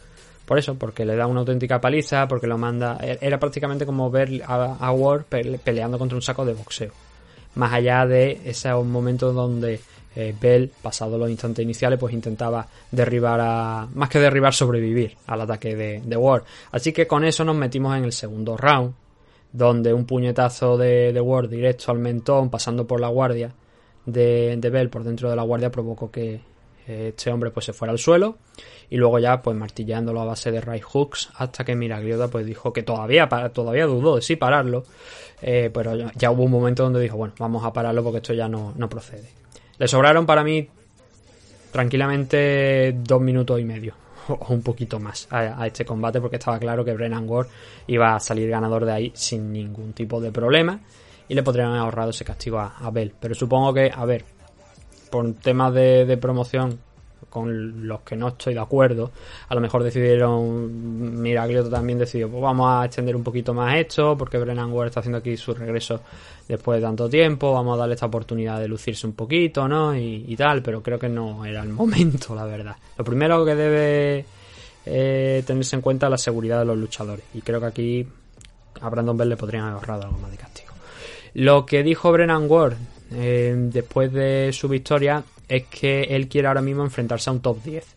[0.46, 2.98] Por eso, porque le da una auténtica paliza, porque lo manda.
[3.00, 6.92] E-, era prácticamente como ver a, Ward peleando contra un saco de boxeo.
[7.54, 9.80] Más allá de esos momentos donde
[10.16, 13.88] eh, Bell, pasado los instantes iniciales, pues intentaba derribar a.
[13.94, 16.44] Más que derribar, sobrevivir al ataque de, Ward.
[16.72, 18.94] Así que con eso nos metimos en el segundo round,
[19.52, 23.52] donde un puñetazo de, de Ward directo al mentón, pasando por la guardia
[24.06, 26.40] de, de Bell por dentro de la guardia, provocó que
[26.86, 28.36] este hombre pues se fuera al suelo
[28.92, 32.74] y luego ya pues martillándolo a base de right hooks hasta que Miragliota pues dijo
[32.74, 34.84] que todavía todavía dudó de sí pararlo
[35.40, 38.48] eh, pero ya, hubo un momento donde dijo bueno vamos a pararlo porque esto ya
[38.48, 39.30] no, no procede
[39.78, 40.68] le sobraron para mí
[41.70, 43.94] tranquilamente dos minutos y medio
[44.28, 47.46] o un poquito más a, este combate porque estaba claro que Brennan Ward
[47.86, 50.78] iba a salir ganador de ahí sin ningún tipo de problema
[51.28, 53.14] y le podrían haber ahorrado ese castigo a, a Bell.
[53.18, 54.22] Pero supongo que a ver
[55.12, 56.78] por temas de, promoción
[57.28, 59.10] con los que no estoy de acuerdo,
[59.48, 64.16] a lo mejor decidieron, Miraglioto también decidió, pues vamos a extender un poquito más esto,
[64.16, 66.00] porque Brennan Ward está haciendo aquí su regreso
[66.48, 69.96] después de tanto tiempo, vamos a darle esta oportunidad de lucirse un poquito, ¿no?
[69.96, 72.76] Y, tal, pero creo que no era el momento, la verdad.
[72.98, 74.24] Lo primero que debe
[74.86, 78.06] eh, tenerse en cuenta es la seguridad de los luchadores, y creo que aquí
[78.80, 80.72] a Brandon Bell le podrían haber ahorrado algo más de castigo.
[81.34, 82.76] Lo que dijo Brennan Ward
[83.14, 87.62] eh, después de su victoria es que él quiere ahora mismo enfrentarse a un top
[87.62, 87.96] 10.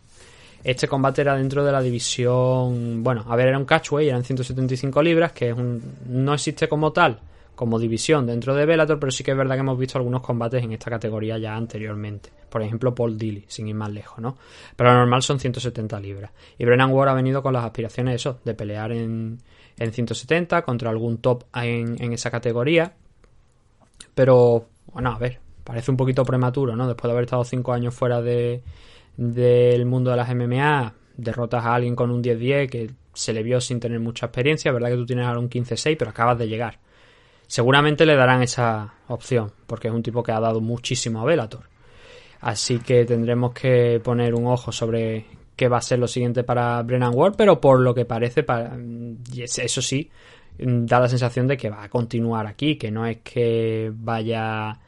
[0.61, 5.01] Este combate era dentro de la división, bueno, a ver, era un catchway, eran 175
[5.01, 7.17] libras, que es un, no existe como tal,
[7.55, 10.61] como división dentro de Bellator, pero sí que es verdad que hemos visto algunos combates
[10.61, 12.29] en esta categoría ya anteriormente.
[12.49, 14.35] Por ejemplo, Paul Dilly, sin ir más lejos, ¿no?
[14.75, 16.31] Pero lo normal son 170 libras.
[16.57, 19.39] Y Brennan Ward ha venido con las aspiraciones, eso, de pelear en,
[19.77, 22.91] en 170 contra algún top en, en esa categoría.
[24.13, 26.88] Pero bueno, a ver, parece un poquito prematuro, ¿no?
[26.88, 28.62] Después de haber estado cinco años fuera de,
[29.17, 33.60] del mundo de las MMA, derrotas a alguien con un 10-10 que se le vio
[33.60, 36.80] sin tener mucha experiencia, verdad que tú tienes ahora un 15-6, pero acabas de llegar.
[37.47, 41.67] Seguramente le darán esa opción, porque es un tipo que ha dado muchísimo a Velator.
[42.41, 45.25] Así que tendremos que poner un ojo sobre
[45.56, 48.45] qué va a ser lo siguiente para Brennan Ward, pero por lo que parece,
[49.47, 50.12] eso sí,
[50.60, 54.80] da la sensación de que va a continuar aquí, que no es que vaya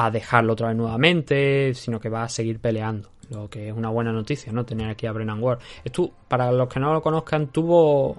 [0.00, 3.08] a dejarlo otra vez nuevamente, sino que va a seguir peleando.
[3.30, 4.64] Lo que es una buena noticia, ¿no?
[4.64, 5.58] Tener aquí a Brennan Ward.
[5.84, 8.16] Estuvo, para los que no lo conozcan, tuvo.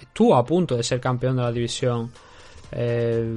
[0.00, 2.12] Estuvo a punto de ser campeón de la división
[2.70, 3.34] eh,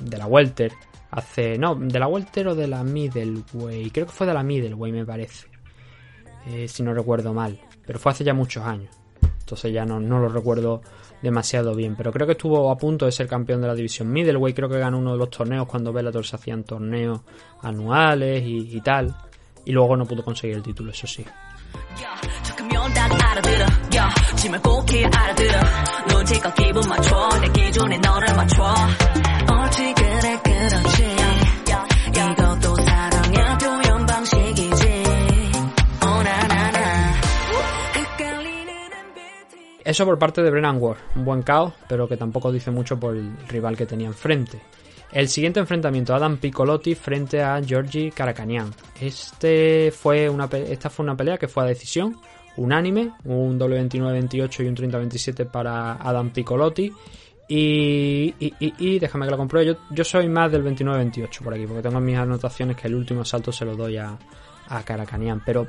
[0.00, 0.72] de la Welter.
[1.12, 1.56] Hace.
[1.58, 3.92] No, de la Welter o de la Middleweight.
[3.92, 5.46] Creo que fue de la Middleweight, me parece.
[6.48, 7.56] Eh, si no recuerdo mal.
[7.86, 8.92] Pero fue hace ya muchos años.
[9.22, 10.82] Entonces ya no, no lo recuerdo
[11.24, 11.96] demasiado bien.
[11.96, 14.54] Pero creo que estuvo a punto de ser campeón de la división middleweight.
[14.54, 17.22] Creo que ganó uno de los torneos cuando Bellator se hacían torneos
[17.62, 19.16] anuales y, tal.
[19.64, 21.24] Y luego no pudo conseguir el título, eso sí.
[39.94, 43.14] Eso por parte de Brennan Ward, un buen caos, pero que tampoco dice mucho por
[43.14, 44.60] el rival que tenía enfrente.
[45.12, 48.74] El siguiente enfrentamiento, Adam Piccolotti frente a Georgi Karakanian.
[49.00, 52.16] Este fue una, esta fue una pelea que fue a decisión,
[52.56, 56.92] unánime, un W29-28 y un 30-27 para Adam Piccolotti.
[57.46, 61.98] Y, y, déjame que lo compruebe, yo, soy más del 29-28 por aquí, porque tengo
[61.98, 64.18] en mis anotaciones que el último asalto se lo doy a,
[64.70, 65.40] a Karakanian.
[65.46, 65.68] Pero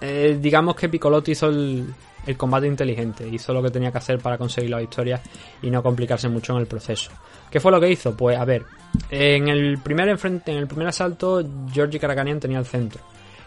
[0.00, 1.84] eh, digamos que Piccolotti hizo el,
[2.26, 5.20] el combate inteligente, hizo lo que tenía que hacer para conseguir la victoria
[5.60, 7.10] y no complicarse mucho en el proceso.
[7.50, 8.16] ¿Qué fue lo que hizo?
[8.16, 8.64] Pues a ver,
[9.10, 13.00] en el primer enfrente, en el primer asalto, Georgie Karakanian tenía el centro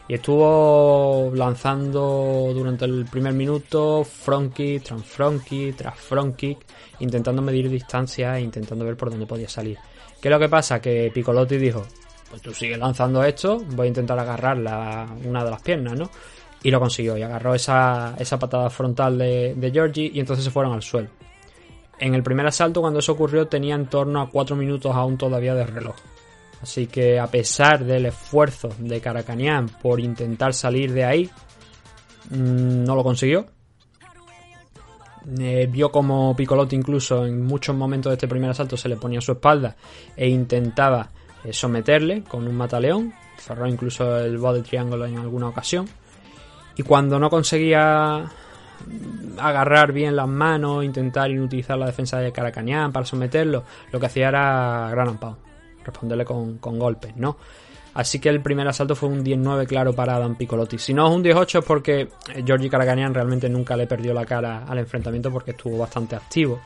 [0.08, 6.60] y estuvo lanzando durante el primer minuto front kick, tras front kick, tras front kick,
[7.00, 9.80] intentando medir distancia e intentando ver por dónde podía salir.
[10.22, 10.80] ¿Qué es lo que pasa?
[10.80, 11.84] Que Piccolotti dijo,
[12.30, 16.10] pues tú sigues lanzando esto, voy a intentar agarrar una de las piernas, ¿no?
[16.66, 20.74] Y lo consiguió y agarró esa, esa patada frontal de, Georgie y entonces se fueron
[20.74, 21.10] al suelo.
[22.00, 25.54] En el primer asalto, cuando eso ocurrió, tenía en torno a 4 minutos aún todavía
[25.54, 25.96] de reloj.
[26.64, 31.30] Así que a pesar del esfuerzo de Caracanian por intentar salir de ahí,
[32.32, 33.46] mm, no lo consiguió.
[35.38, 39.20] Eh, vio como Piccolotti incluso en muchos momentos de este primer asalto se le ponía
[39.20, 39.76] a su espalda
[40.18, 41.12] e intentaba
[41.44, 43.14] eh, someterle con un mataleón.
[43.38, 45.88] Cerró incluso el body triángulo en alguna ocasión.
[46.76, 48.26] Y cuando no conseguía
[49.38, 54.30] agarrar bien las manos, intentar inutilizar la defensa de Caracanian para someterlo, lo que hacía
[54.30, 55.38] era gran pound,
[55.84, 57.38] responderle con, con golpes, ¿no?
[57.96, 60.78] Así que el primer asalto fue un 10-9 claro para Adam Piccolotti.
[60.78, 62.10] Si no es un 18 es porque
[62.46, 66.60] Georgie Caracanian realmente nunca le perdió la cara al enfrentamiento porque estuvo bastante activo.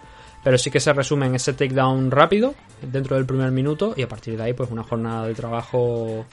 [0.43, 4.07] Pero sí que se resume en ese takedown rápido dentro del primer minuto y a
[4.07, 6.25] partir de ahí pues una jornada de trabajo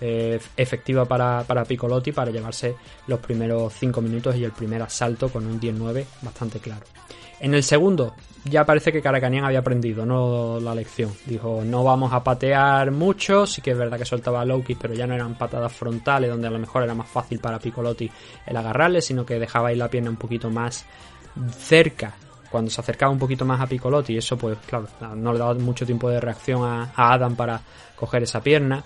[0.00, 2.76] eh, efectiva para, para Piccolotti para llevarse
[3.06, 6.84] los primeros 5 minutos y el primer asalto con un 10-9 bastante claro.
[7.40, 10.60] En el segundo ya parece que Caracanian había aprendido ¿no?
[10.60, 11.10] la lección.
[11.26, 14.94] Dijo, no vamos a patear mucho, sí que es verdad que soltaba low kick, pero
[14.94, 18.10] ya no eran patadas frontales donde a lo mejor era más fácil para Piccolotti
[18.46, 20.84] el agarrarle, sino que dejaba ahí la pierna un poquito más
[21.56, 22.14] cerca
[22.50, 25.84] cuando se acercaba un poquito más a Piccolotti eso pues claro, no le daba mucho
[25.84, 27.60] tiempo de reacción a, Adam para
[27.96, 28.84] coger esa pierna.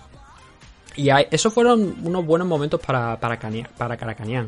[0.95, 3.39] Y esos fueron unos buenos momentos para, para,
[3.77, 4.47] para Caracanian.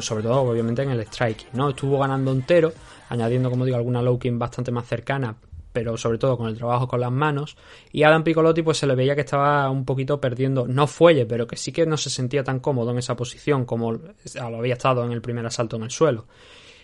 [0.00, 1.70] sobre todo obviamente en el strike, ¿no?
[1.70, 2.72] Estuvo ganando entero,
[3.08, 5.36] añadiendo como digo alguna low kick bastante más cercana,
[5.72, 7.56] pero sobre todo con el trabajo con las manos.
[7.92, 11.46] Y Adam Piccolotti pues se le veía que estaba un poquito perdiendo, no fuelle, pero
[11.46, 15.04] que sí que no se sentía tan cómodo en esa posición como lo había estado
[15.04, 16.26] en el primer asalto en el suelo.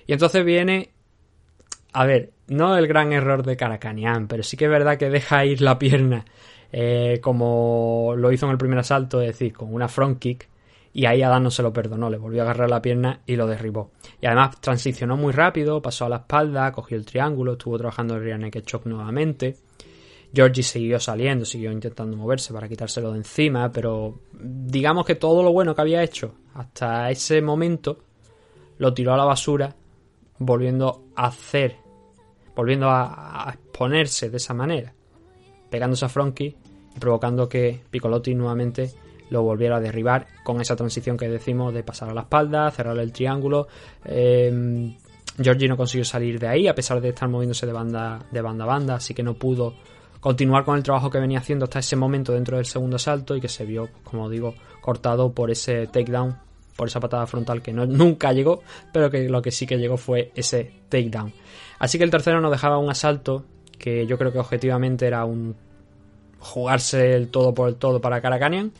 [0.07, 0.91] Y entonces viene,
[1.93, 5.45] a ver, no el gran error de Caracanian, pero sí que es verdad que deja
[5.45, 6.25] ir la pierna
[6.73, 10.49] eh, como lo hizo en el primer asalto, es decir, con una front kick.
[10.93, 13.47] Y ahí Adam no se lo perdonó, le volvió a agarrar la pierna y lo
[13.47, 13.91] derribó.
[14.21, 18.23] Y además transicionó muy rápido, pasó a la espalda, cogió el triángulo, estuvo trabajando el
[18.23, 19.57] rear naked choke nuevamente.
[20.33, 25.53] Georgie siguió saliendo, siguió intentando moverse para quitárselo de encima, pero digamos que todo lo
[25.53, 27.99] bueno que había hecho hasta ese momento
[28.79, 29.75] lo tiró a la basura
[30.39, 31.77] volviendo a hacer,
[32.55, 34.95] volviendo a, exponerse de esa manera,
[35.71, 36.57] pegándose a Fronky
[36.95, 38.91] y provocando que Piccolotti nuevamente
[39.31, 42.99] lo volviera a derribar con esa transición que decimos de pasar a la espalda, cerrar
[42.99, 43.67] el triángulo.
[44.05, 44.95] Eh,
[45.39, 48.65] Georgie no consiguió salir de ahí a pesar de estar moviéndose de banda, de banda
[48.65, 49.75] a banda, así que no pudo
[50.21, 53.41] continuar con el trabajo que venía haciendo hasta ese momento dentro del segundo salto y
[53.41, 57.87] que se vio, como digo, cortado por ese takedown por esa patada frontal que no,
[57.87, 61.33] nunca llegó, pero que lo que sí que llegó fue ese takedown.
[61.79, 63.45] Así que el tercero nos dejaba un asalto
[63.79, 65.55] que yo creo que objetivamente era un
[66.39, 68.73] jugarse el todo por el todo para Caracanian.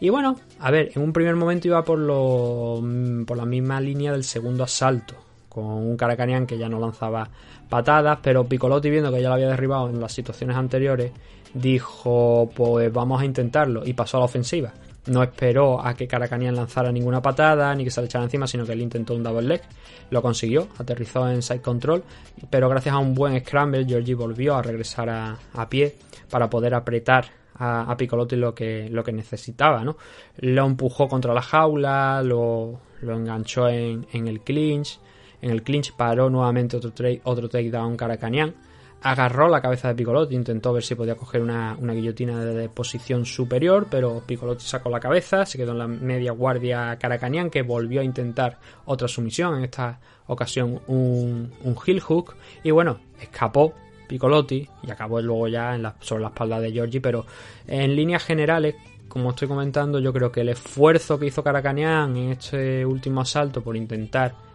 [0.00, 2.82] Y bueno, a ver, en un primer momento iba por, lo,
[3.26, 5.14] por la misma línea del segundo asalto,
[5.48, 7.28] con un Caracanian que ya no lanzaba
[7.68, 11.12] patadas, pero Piccolotti viendo que ya lo había derribado en las situaciones anteriores,
[11.54, 14.72] dijo, pues vamos a intentarlo, y pasó a la ofensiva
[15.06, 18.64] no esperó a que Caracanian lanzara ninguna patada ni que se le echara encima, sino
[18.64, 19.62] que él intentó un double leg.
[20.10, 22.04] Lo consiguió, aterrizó en side control,
[22.50, 25.96] pero gracias a un buen scramble, Georgie volvió a regresar a, pie
[26.30, 29.96] para poder apretar a, a, Piccolotti lo que, lo que necesitaba, ¿no?
[30.38, 35.00] Lo empujó contra la jaula, lo, enganchó en, el clinch.
[35.42, 36.92] En el clinch paró nuevamente otro,
[37.24, 38.54] otro takedown Caracanian
[39.02, 43.86] agarró la cabeza de Piccolotti, intentó ver si podía coger una, guillotina de, posición superior,
[43.90, 48.04] pero Piccolotti sacó la cabeza, se quedó en la media guardia Caracanian, que volvió a
[48.04, 53.74] intentar otra sumisión, en esta ocasión un, un heel hook, y bueno, escapó
[54.06, 57.26] Piccolotti y acabó luego ya sobre la espalda de Giorgi, pero
[57.66, 58.76] en líneas generales,
[59.08, 63.62] como estoy comentando, yo creo que el esfuerzo que hizo Caracanian en este último asalto
[63.62, 64.45] por intentar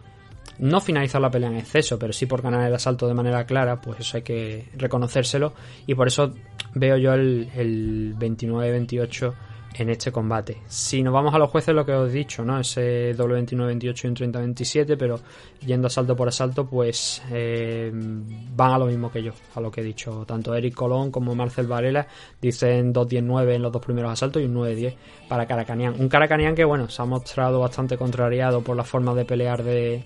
[0.58, 3.80] no finalizar la pelea en exceso, pero sí por ganar el asalto de manera clara,
[3.80, 5.52] pues eso hay que reconocérselo.
[5.86, 6.32] Y por eso
[6.74, 9.34] veo yo el, el 29-28
[9.74, 10.58] en este combate.
[10.66, 12.60] Si nos vamos a los jueces, lo que os he dicho, ¿no?
[12.60, 15.20] Ese doble 29-28 y un 30-27, pero
[15.64, 19.80] yendo asalto por asalto, pues eh, van a lo mismo que yo, a lo que
[19.80, 20.24] he dicho.
[20.26, 22.06] Tanto Eric Colón como Marcel Varela
[22.40, 24.94] dicen 2-10-9 en los dos primeros asaltos y un 9-10
[25.28, 25.98] para Caracanian.
[25.98, 30.04] Un Caracanian que, bueno, se ha mostrado bastante contrariado por la forma de pelear de,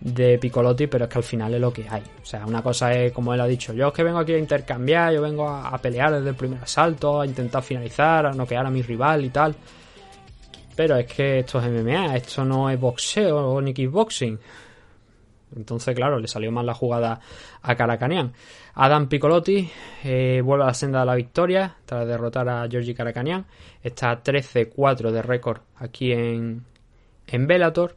[0.00, 2.02] de Piccolotti, pero es que al final es lo que hay.
[2.22, 4.38] O sea, una cosa es, como él ha dicho, yo es que vengo aquí a
[4.38, 8.70] intercambiar, yo vengo a, pelear desde el primer asalto, a intentar finalizar, a noquear a
[8.70, 9.54] mi rival y tal.
[10.76, 14.38] Pero es que esto es MMA, esto no es boxeo ni kickboxing.
[15.56, 17.20] Entonces, claro, le salió mal la jugada
[17.62, 18.32] a Caracanian.
[18.74, 19.68] Adam Piccolotti
[20.04, 23.46] eh, vuelve a la senda de la victoria tras derrotar a Georgie Caracanian.
[23.82, 26.64] Está 13-4 de récord aquí en,
[27.26, 27.96] en Bellator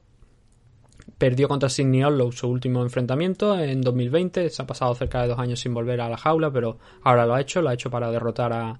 [1.17, 4.49] perdió contra Sidney Orlow su último enfrentamiento en 2020.
[4.49, 7.35] Se ha pasado cerca de dos años sin volver a la jaula, pero ahora lo
[7.35, 7.61] ha hecho.
[7.61, 8.79] Lo ha hecho para derrotar a,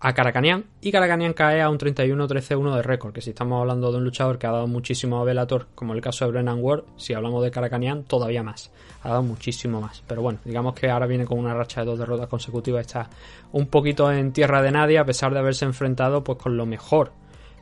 [0.00, 0.64] a Caracanian.
[0.80, 3.12] Y Caracanian cae a un 31-13-1 de récord.
[3.12, 6.00] Que si estamos hablando de un luchador que ha dado muchísimo a Bellator, como el
[6.00, 8.72] caso de Brennan Ward, si hablamos de Caracanian, todavía más.
[9.02, 10.02] Ha dado muchísimo más.
[10.06, 12.86] Pero bueno, digamos que ahora viene con una racha de dos derrotas consecutivas.
[12.86, 13.08] Está
[13.52, 17.12] un poquito en tierra de nadie, a pesar de haberse enfrentado pues con lo mejor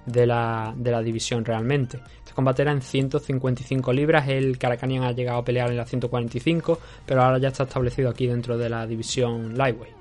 [0.07, 2.01] de la, de la división realmente.
[2.31, 7.25] Este combate en 155 libras, el Caracanian ha llegado a pelear en la 145, pero
[7.25, 9.97] ahora ya está establecido aquí dentro de la división Lightweight.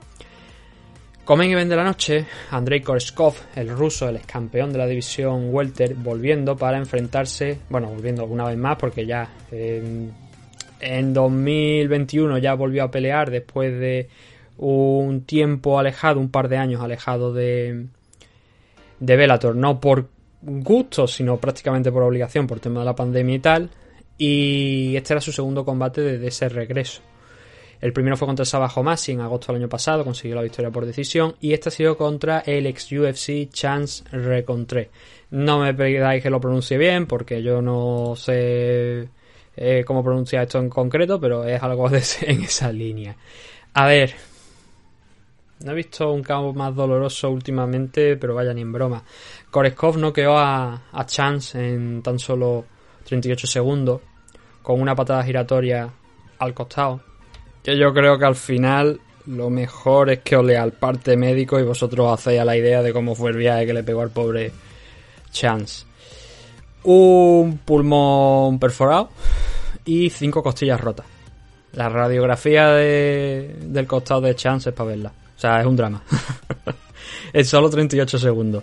[1.26, 4.86] Como en event de la noche, Andrei Koreskov, el ruso, el ex campeón de la
[4.86, 12.54] división Welter, volviendo para enfrentarse, bueno, volviendo una vez más porque ya en 2021 ya
[12.54, 14.08] volvió a pelear después de
[14.58, 17.88] un tiempo alejado, un par de años alejado de,
[19.00, 23.40] de Bellator, no por gusto, sino prácticamente por obligación, por tema de la pandemia y
[23.40, 23.70] tal.
[24.18, 27.02] Y este era su segundo combate desde ese regreso.
[27.82, 30.86] El primero fue contra Sabah Homasi en agosto del año pasado, consiguió la victoria por
[30.86, 31.36] decisión.
[31.40, 34.90] Y este ha sido contra el ex UFC Chance Recontré.
[35.32, 39.08] No me pedáis que lo pronuncie bien, porque yo no sé
[39.56, 41.88] eh, cómo pronunciar esto en concreto, pero es algo
[42.22, 43.16] en esa línea.
[43.74, 44.14] A ver,
[45.64, 49.04] no he visto un caos más doloroso últimamente, pero vaya ni en broma.
[49.52, 52.66] Koreskov noqueó a, a Chance en tan solo
[53.06, 54.02] 38 segundos,
[54.62, 55.90] con una patada giratoria
[56.38, 57.02] al costado.
[57.64, 61.60] Que yo creo que al final lo mejor es que os lea el parte médico
[61.60, 64.12] y vosotros hacéis a la idea de cómo fue el viaje que le pegó al
[64.12, 64.52] pobre
[65.32, 65.86] Chance.
[66.84, 69.10] Un pulmón perforado
[69.86, 71.06] y cinco costillas rotas.
[71.74, 75.14] La radiografía de, del costado de Chance es para verla.
[75.40, 76.02] O sea, es un drama.
[77.34, 78.62] en solo 38 segundos.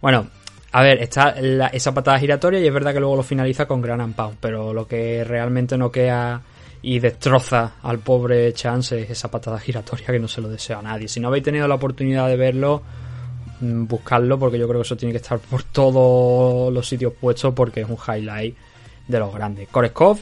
[0.00, 0.26] Bueno,
[0.72, 1.36] a ver, está
[1.72, 4.88] esa patada giratoria y es verdad que luego lo finaliza con gran Pound, pero lo
[4.88, 6.42] que realmente no queda
[6.82, 10.82] y destroza al pobre Chance es esa patada giratoria que no se lo desea a
[10.82, 11.06] nadie.
[11.06, 12.82] Si no habéis tenido la oportunidad de verlo,
[13.60, 17.54] mm, buscarlo porque yo creo que eso tiene que estar por todos los sitios puestos
[17.54, 18.56] porque es un highlight
[19.06, 19.68] de los grandes.
[19.68, 20.18] Koreskov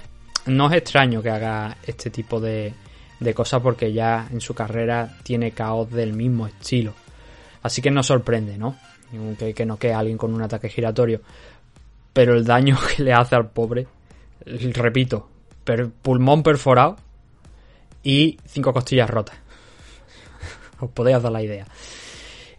[0.49, 2.75] no es extraño que haga este tipo de,
[3.21, 6.95] de cosas porque ya en su carrera tiene caos del mismo estilo.
[7.62, 8.77] Así que no sorprende, ¿no?
[9.39, 11.21] Que, que no quede alguien con un ataque giratorio.
[12.12, 13.87] Pero el daño que le hace al pobre,
[14.45, 15.29] repito,
[16.03, 16.97] pulmón perforado
[18.03, 19.37] y cinco costillas rotas.
[20.81, 21.67] Os podéis dar la idea.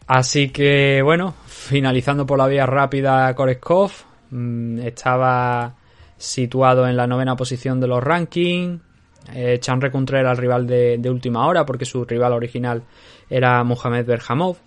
[0.08, 3.92] Así que bueno, finalizando por la vía rápida Koreskov,
[4.32, 5.76] mmm, estaba
[6.18, 8.82] situado en la novena posición de los rankings,
[9.34, 12.84] eh, Chan Recontre era el rival de, última hora porque su rival original
[13.30, 14.58] era Mohamed Berhamov.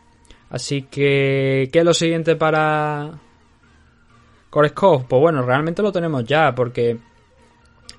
[0.50, 3.10] Así que, ¿qué es lo siguiente para
[4.50, 5.06] Koreskov?
[5.06, 6.98] Pues bueno, realmente lo tenemos ya porque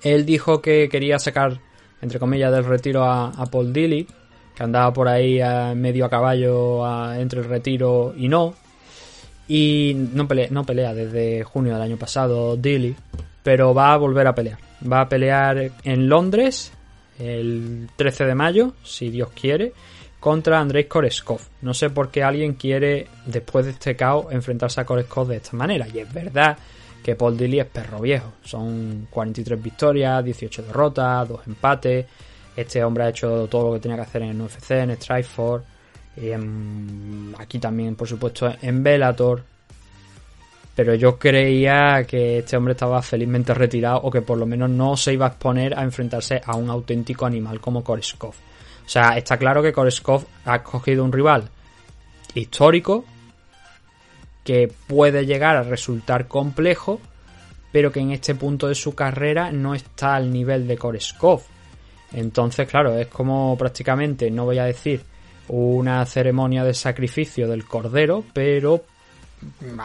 [0.01, 1.59] él dijo que quería sacar,
[2.01, 4.07] entre comillas, del retiro a, Paul Dilly,
[4.55, 8.55] que andaba por ahí a medio a caballo entre el retiro y no.
[9.47, 12.95] Y no pelea, no pelea desde junio del año pasado Dilly,
[13.43, 16.71] pero va a volver a pelear Va a pelear en Londres
[17.19, 19.73] el 13 de mayo, si Dios quiere,
[20.19, 21.41] contra Andrei Koreskov.
[21.61, 25.55] No sé por qué alguien quiere, después de este caos, enfrentarse a Koreskov de esta
[25.55, 25.87] manera.
[25.93, 26.57] Y es verdad
[27.03, 28.33] que Paul Dilly es perro viejo.
[28.43, 32.05] Son 43 victorias, 18 derrotas, 2 empates.
[32.55, 35.65] Este hombre ha hecho todo lo que tenía que hacer en el UFC, en Strikeforce.
[37.37, 39.43] aquí también, por supuesto, en Bellator
[40.79, 44.95] pero yo creía que este hombre estaba felizmente retirado o que por lo menos no
[44.95, 48.29] se iba a exponer a enfrentarse a un auténtico animal como Koreskov.
[48.29, 51.49] O sea, está claro que Koreskov ha cogido un rival
[52.33, 53.03] histórico
[54.45, 57.01] que puede llegar a resultar complejo,
[57.73, 61.41] pero que en este punto de su carrera no está al nivel de Koreskov.
[62.13, 65.01] Entonces, claro, es como prácticamente, no voy a decir
[65.49, 68.85] una ceremonia de sacrificio del cordero, pero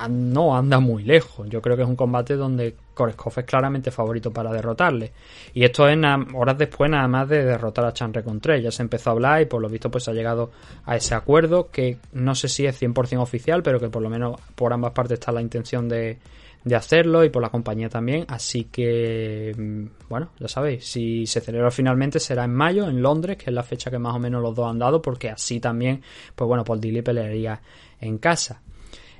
[0.08, 1.48] no anda muy lejos.
[1.48, 5.12] Yo creo que es un combate donde Koreskov es claramente favorito para derrotarle.
[5.52, 5.98] Y esto es
[6.34, 8.62] horas después nada más de derrotar a Chan Recontré.
[8.62, 10.50] Ya se empezó a hablar y por lo visto pues ha llegado
[10.84, 14.40] a ese acuerdo que no sé si es 100% oficial, pero que por lo menos
[14.54, 16.18] por ambas partes está la intención de,
[16.64, 18.24] de hacerlo y por la compañía también.
[18.28, 23.36] Así que, mm, bueno, ya sabéis, si se celebra finalmente será en mayo en Londres,
[23.36, 26.02] que es la fecha que más o menos los dos han dado, porque así también,
[26.34, 27.60] pues bueno, Paul Dilly pelearía
[28.00, 28.60] en casa.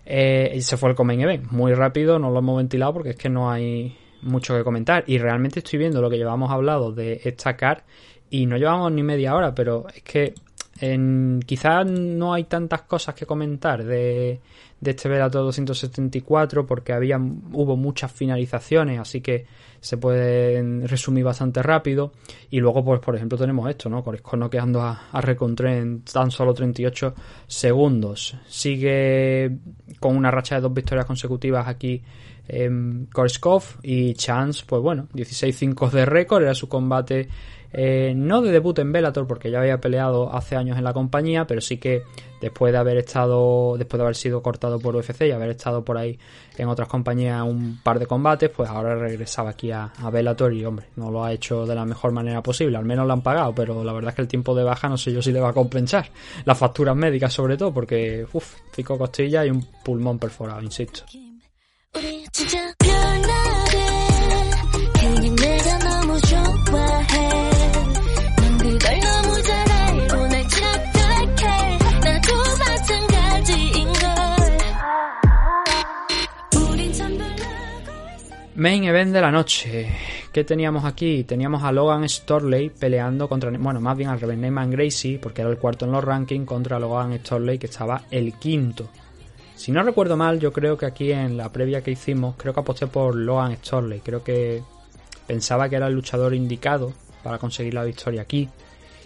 [0.07, 1.51] Eh, y se fue el Comain Event.
[1.51, 5.05] Muy rápido, no lo hemos ventilado porque es que no hay mucho que comentar.
[5.07, 7.85] Y realmente estoy viendo lo que llevamos hablado de esta car
[8.31, 10.35] y no llevamos ni media hora, pero es que
[10.81, 14.41] en, quizás no hay tantas cosas que comentar de,
[14.85, 19.47] este Velator 274 porque había, hubo muchas finalizaciones, así que
[19.81, 22.13] se puede resumir bastante rápido.
[22.51, 24.03] Y luego, pues, por ejemplo, tenemos esto, ¿no?
[24.03, 25.23] Corisco noqueando a, a
[25.65, 27.15] en tan solo 38
[27.47, 28.37] segundos.
[28.49, 29.59] Sigue
[30.01, 32.03] con una racha de dos victorias consecutivas aquí
[32.49, 37.29] en Korskov y Chance, pues bueno, 16-5 de récord, era su combate
[37.77, 41.45] eh, no de debut en Bellator porque ya había peleado hace años en la compañía,
[41.47, 42.05] pero sí que
[42.41, 45.99] después de haber estado, después de haber sido cortado por UFC y haber estado por
[45.99, 46.17] ahí
[46.57, 50.65] en otras compañías un par de combates, pues ahora regresaba aquí a, a Bellator y
[50.65, 53.53] hombre, no lo ha hecho de la mejor manera posible, al menos lo han pagado,
[53.55, 55.49] pero la verdad es que el tiempo de baja no sé yo si le va
[55.49, 56.09] a compensar,
[56.45, 61.03] las facturas médicas sobre todo, porque uff, cinco costillas y un pulmón perforado, insisto.
[78.57, 79.89] Main event de la noche.
[80.33, 81.25] ¿Qué teníamos aquí?
[81.25, 85.51] Teníamos a Logan Storley peleando contra, bueno, más bien al revés, Neyman Gracie, porque era
[85.51, 88.89] el cuarto en los rankings, contra Logan Storley, que estaba el quinto.
[89.57, 92.61] Si no recuerdo mal, yo creo que aquí en la previa que hicimos, creo que
[92.61, 93.99] aposté por Logan Storley.
[93.99, 94.63] Creo que
[95.27, 96.93] pensaba que era el luchador indicado
[97.25, 98.49] para conseguir la victoria aquí.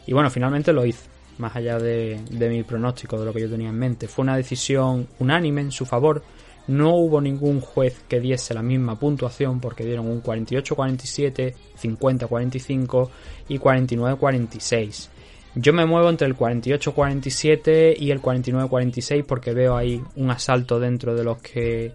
[0.07, 1.05] Y bueno, finalmente lo hizo,
[1.39, 4.09] más allá de, de mi pronóstico, de lo que yo tenía en mente.
[4.09, 6.23] Fue una decisión unánime en su favor.
[6.69, 13.09] No hubo ningún juez que diese la misma puntuación porque dieron un 48-47, 50-45
[13.49, 15.09] y 49-46.
[15.55, 21.15] Yo me muevo entre el 48-47 y el 49-46 porque veo ahí un asalto dentro
[21.15, 21.95] de los que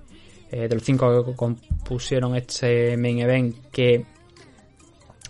[0.51, 4.05] eh, de los cinco que compusieron este main event que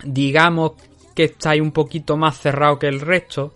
[0.04, 0.72] digamos
[1.14, 3.54] que está ahí un poquito más cerrado que el resto.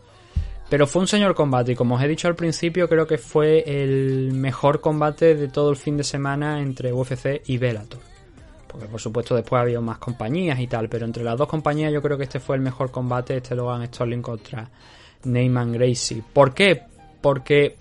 [0.68, 3.64] Pero fue un señor combate y como os he dicho al principio creo que fue
[3.66, 8.00] el mejor combate de todo el fin de semana entre UFC y Bellator.
[8.66, 12.02] Porque por supuesto después había más compañías y tal, pero entre las dos compañías yo
[12.02, 14.68] creo que este fue el mejor combate, este Logan Sterling contra
[15.24, 16.22] Neyman Gracie.
[16.32, 16.82] ¿Por qué?
[17.22, 17.76] Porque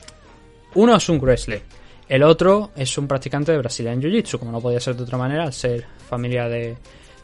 [0.75, 1.61] uno es un wrestler,
[2.07, 5.43] el otro es un practicante de Brazilian Jiu-Jitsu, como no podía ser de otra manera
[5.43, 6.77] al ser familia de,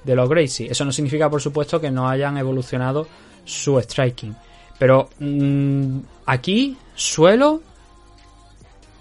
[0.03, 0.69] de los Gracie.
[0.69, 3.07] Eso no significa por supuesto que no hayan evolucionado
[3.45, 4.35] su striking.
[4.79, 7.61] Pero mmm, aquí, suelo,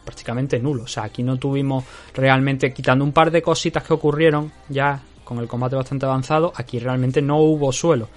[0.04, 0.84] prácticamente nulo.
[0.84, 5.38] O sea, aquí no tuvimos realmente, quitando un par de cositas que ocurrieron ya con
[5.38, 8.08] el combate bastante avanzado, aquí realmente no hubo suelo.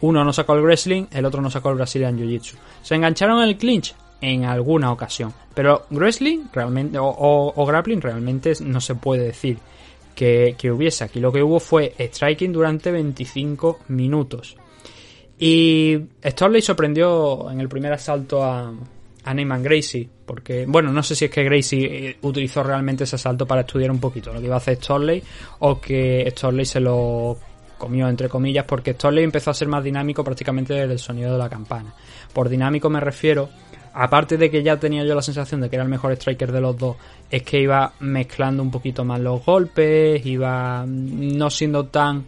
[0.00, 2.54] Uno no sacó el wrestling, el otro no sacó el Brazilian Jiu-Jitsu.
[2.82, 5.32] Se engancharon en el clinch en alguna ocasión.
[5.54, 9.58] Pero wrestling realmente, o, o, o grappling realmente no se puede decir
[10.14, 11.04] que, que hubiese.
[11.04, 14.56] Aquí lo que hubo fue striking durante 25 minutos.
[15.38, 18.72] Y Storley sorprendió en el primer asalto a,
[19.24, 23.16] a Neyman Gracie, porque, bueno, no sé si es que Gracie eh, utilizó realmente ese
[23.16, 25.22] asalto para estudiar un poquito lo que iba a hacer Storley
[25.58, 27.36] o que Storley se lo
[27.76, 31.38] comió entre comillas porque Storley empezó a ser más dinámico prácticamente desde el sonido de
[31.38, 31.92] la campana.
[32.32, 33.50] Por dinámico me refiero,
[33.92, 36.60] aparte de que ya tenía yo la sensación de que era el mejor striker de
[36.60, 36.96] los dos,
[37.30, 42.26] es que iba mezclando un poquito más los golpes, iba no siendo tan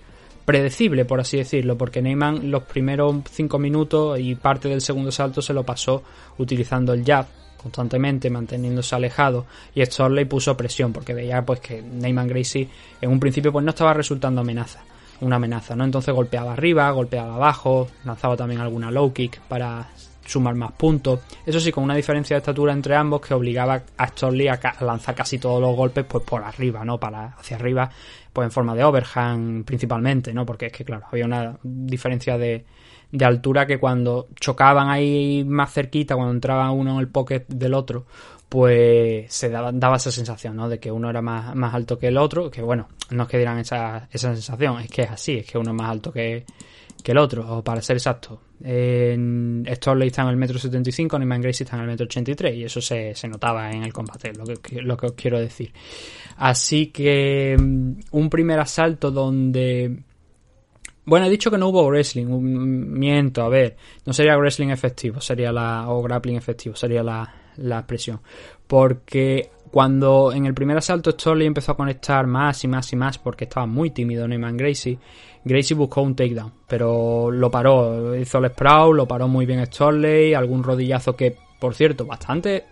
[0.49, 5.43] predecible, por así decirlo, porque Neyman los primeros 5 minutos y parte del segundo salto
[5.43, 6.03] se lo pasó
[6.39, 7.27] utilizando el jab
[7.63, 9.45] constantemente, manteniéndose alejado
[9.75, 12.67] y Storley puso presión porque veía pues que Neyman Gracie
[12.99, 14.81] en un principio pues no estaba resultando amenaza,
[15.21, 15.85] una amenaza, ¿no?
[15.85, 19.91] Entonces golpeaba arriba, golpeaba abajo, lanzaba también alguna low kick para
[20.29, 21.21] sumar más puntos.
[21.45, 25.15] Eso sí, con una diferencia de estatura entre ambos que obligaba a Storley a, lanzar
[25.15, 26.99] casi todos los golpes pues por arriba, ¿no?
[26.99, 27.91] Para hacia arriba,
[28.39, 30.47] pues en forma de overhand principalmente, ¿no?
[30.47, 32.65] Porque es que claro, había una diferencia de,
[33.11, 37.75] de altura que cuando chocaban ahí más cerquita, cuando entraba uno en el pocket del
[37.75, 38.07] otro,
[38.49, 40.69] pues se daba, daba esa sensación, ¿no?
[40.69, 43.39] De que uno era más, más alto que el otro, que bueno, no es que
[43.39, 46.45] dieran esa, esa sensación, es que es así, es que uno es más alto que,
[47.13, 48.41] el otro, o para ser exacto.
[48.63, 52.65] En Storley está en el metro 75, Neyman Gracie está en el metro 83 y
[52.65, 55.73] eso se, se notaba en el combate, lo que, lo que os quiero decir.
[56.37, 60.03] Así que un primer asalto donde...
[61.05, 65.51] Bueno, he dicho que no hubo wrestling, miento, a ver, no sería wrestling efectivo, sería
[65.53, 65.89] la...
[65.89, 68.21] o grappling efectivo, sería la, la expresión.
[68.67, 73.19] Porque cuando en el primer asalto Storley empezó a conectar más y más y más
[73.19, 74.99] porque estaba muy tímido Neyman Gracie,
[75.45, 80.35] Gracie buscó un takedown, pero lo paró, hizo el sprawl, lo paró muy bien Storley,
[80.35, 82.65] algún rodillazo que, por cierto, bastante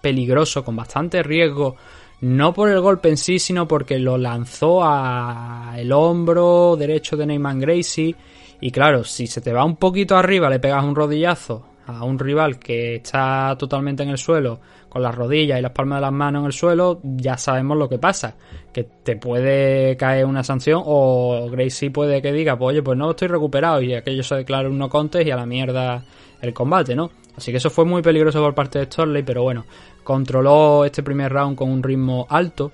[0.00, 1.76] peligroso, con bastante riesgo,
[2.22, 7.26] no por el golpe en sí, sino porque lo lanzó a el hombro derecho de
[7.26, 8.14] Neyman Gracie
[8.60, 12.18] y claro, si se te va un poquito arriba, le pegas un rodillazo a un
[12.18, 14.60] rival que está totalmente en el suelo,
[14.92, 17.88] con las rodillas y las palmas de las manos en el suelo, ya sabemos lo
[17.88, 18.34] que pasa.
[18.74, 23.12] Que te puede caer una sanción o Gracie puede que diga, pues oye, pues no
[23.12, 26.04] estoy recuperado y aquello se declara un no contest y a la mierda
[26.42, 27.10] el combate, ¿no?
[27.34, 29.64] Así que eso fue muy peligroso por parte de Storley, pero bueno,
[30.04, 32.70] controló este primer round con un ritmo alto,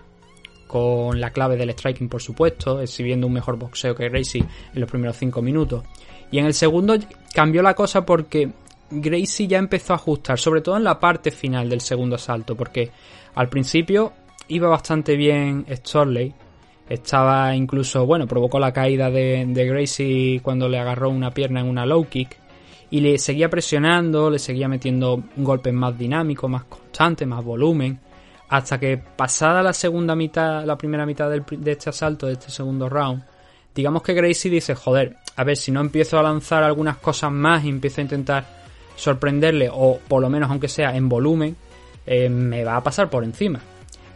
[0.67, 4.45] con la clave del striking, por supuesto, exhibiendo un mejor boxeo que Gracie
[4.75, 5.85] en los primeros 5 minutos.
[6.33, 6.97] Y en el segundo
[7.33, 8.51] cambió la cosa porque
[8.91, 12.91] Gracie ya empezó a ajustar, sobre todo en la parte final del segundo asalto, porque
[13.35, 14.13] al principio
[14.49, 16.35] iba bastante bien Storley.
[16.89, 21.85] Estaba incluso, bueno, provocó la caída de, Gracie cuando le agarró una pierna en una
[21.85, 22.37] low kick.
[22.91, 28.01] Y le seguía presionando, le seguía metiendo golpes más dinámicos, más constantes, más volumen.
[28.49, 32.89] Hasta que pasada la segunda mitad, la primera mitad de este asalto, de este segundo
[32.89, 33.23] round,
[33.75, 37.65] digamos que Gracie dice, joder, a ver, si no empiezo a lanzar algunas cosas más
[37.65, 38.58] y empiezo a intentar
[38.99, 41.57] sorprenderle, o por lo menos aunque sea en volumen,
[42.07, 43.61] eh, me va a pasar por encima.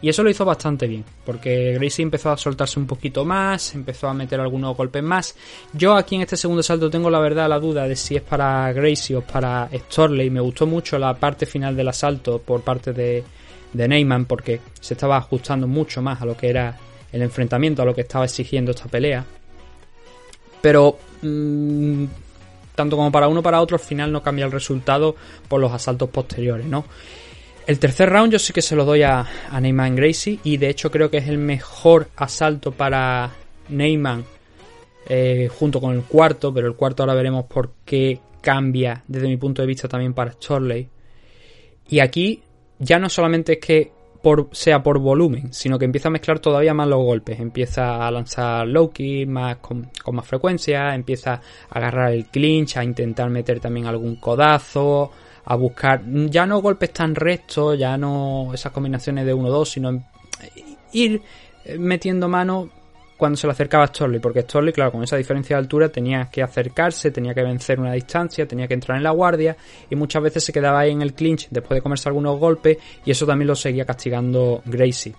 [0.01, 4.09] Y eso lo hizo bastante bien, porque Gracie empezó a soltarse un poquito más, empezó
[4.09, 5.33] a meter algunos golpes más.
[5.71, 8.73] Yo aquí en este segundo salto tengo la verdad la duda de si es para
[8.73, 10.29] Gracie o para Storley.
[10.29, 13.23] Me gustó mucho la parte final del asalto por parte de,
[13.71, 16.77] de Neyman, porque se estaba ajustando mucho más a lo que era
[17.13, 19.23] el enfrentamiento, a lo que estaba exigiendo esta pelea.
[20.61, 22.05] Pero mm,
[22.75, 25.15] tanto como para uno para otro, al final no cambia el resultado
[25.47, 26.85] por los asaltos posteriores, ¿no?
[27.65, 30.69] El tercer round yo sí que se lo doy a, a Neyman Gracie y de
[30.69, 33.31] hecho creo que es el mejor asalto para
[33.69, 34.25] Neyman
[35.07, 39.37] eh, junto con el cuarto, pero el cuarto ahora veremos por qué cambia desde mi
[39.37, 40.87] punto de vista también para Storley.
[41.89, 42.41] Y aquí
[42.79, 43.91] ya no solamente es que
[44.23, 47.39] por, sea por volumen, sino que empieza a mezclar todavía más los golpes.
[47.41, 48.91] Empieza a lanzar low
[49.27, 51.41] más con, con más frecuencia, empieza a
[51.77, 55.11] agarrar el clinch, a intentar meter también algún codazo,
[55.43, 60.05] a buscar ya no golpes tan rectos, ya no esas combinaciones de 1-2, sino en-
[60.93, 61.21] ir
[61.65, 62.69] eh, metiendo mano
[63.23, 66.29] cuando se le acercaba a Storley, porque Storley, claro, con esa diferencia de altura tenía
[66.29, 69.55] que acercarse, tenía que vencer una distancia, tenía que entrar en la guardia
[69.89, 73.11] y muchas veces se quedaba ahí en el clinch después de comerse algunos golpes y
[73.11, 75.15] eso también lo seguía castigando Gracie.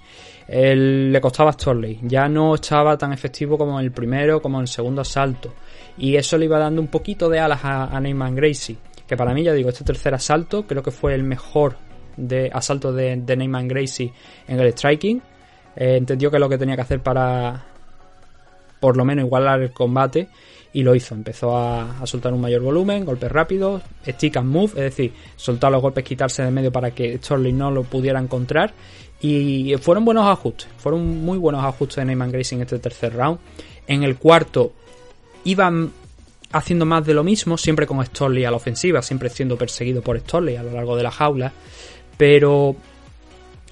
[0.46, 4.58] Él- le costaba a Storley, ya no estaba tan efectivo como en el primero, como
[4.58, 5.54] en el segundo asalto
[5.96, 8.76] y eso le iba dando un poquito de alas a, a Neyman Gracie,
[9.06, 11.76] que para mí, ya digo, este tercer asalto creo que fue el mejor
[12.16, 14.12] de asalto de, de Neyman Gracie
[14.46, 15.22] en el striking.
[15.76, 17.64] Eh, entendió que lo que tenía que hacer para
[18.84, 20.28] por lo menos igualar el combate
[20.74, 21.14] y lo hizo.
[21.14, 25.80] Empezó a, soltar un mayor volumen, golpes rápidos, stick and move, es decir, soltar los
[25.80, 28.74] golpes, quitarse de medio para que Storley no lo pudiera encontrar.
[29.22, 33.38] Y fueron buenos ajustes, fueron muy buenos ajustes de Neyman Gracie en este tercer round.
[33.86, 34.74] En el cuarto
[35.44, 35.90] iban
[36.52, 40.20] haciendo más de lo mismo, siempre con Storley a la ofensiva, siempre siendo perseguido por
[40.20, 41.54] Storley a lo largo de la jaula.
[42.18, 42.76] Pero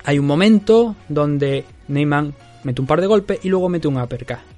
[0.05, 2.33] hay un momento donde Neyman
[2.65, 4.52] mete un par de golpes y luego mete un uppercut.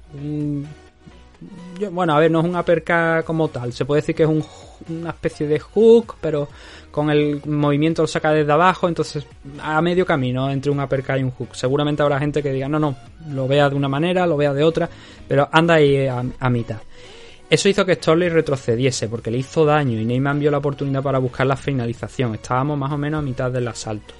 [1.79, 3.73] Yo- bueno, a ver, no es un uppercut como tal.
[3.73, 4.43] Se puede decir que es un-
[4.89, 6.47] una especie de hook, pero
[6.91, 9.25] con el movimiento lo saca desde abajo, entonces
[9.61, 11.49] a medio camino entre un uppercut y un hook.
[11.55, 12.95] Seguramente habrá gente que diga, no, no,
[13.31, 14.89] lo vea de una manera, lo vea de otra,
[15.27, 16.77] pero anda ahí a, a mitad.
[17.49, 21.19] Eso hizo que Storley retrocediese porque le hizo daño y Neyman vio la oportunidad para
[21.19, 22.33] buscar la finalización.
[22.35, 24.13] Estábamos más o menos a mitad del asalto.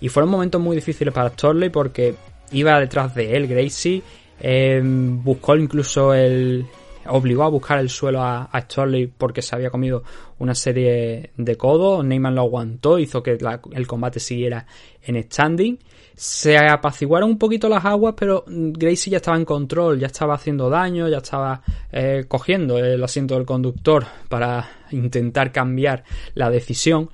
[0.00, 2.14] Y fueron momentos muy difíciles para Storley porque
[2.52, 4.02] iba detrás de él, Gracie.
[4.40, 6.66] Eh, buscó incluso el.
[7.06, 10.02] obligó a buscar el suelo a, a Storley porque se había comido
[10.38, 12.04] una serie de codos.
[12.04, 13.38] Neyman lo aguantó, hizo que
[13.72, 14.66] el combate siguiera
[15.02, 15.78] en standing.
[16.14, 20.34] Se apaciguaron un poquito las aguas, pero mm, Gracie ya estaba en control, ya estaba
[20.34, 21.62] haciendo daño, ya estaba
[21.92, 27.10] eh, cogiendo el asiento del conductor para intentar cambiar la decisión.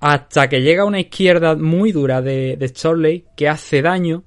[0.00, 4.24] Hasta que llega una izquierda muy dura de, de Storley que hace daño,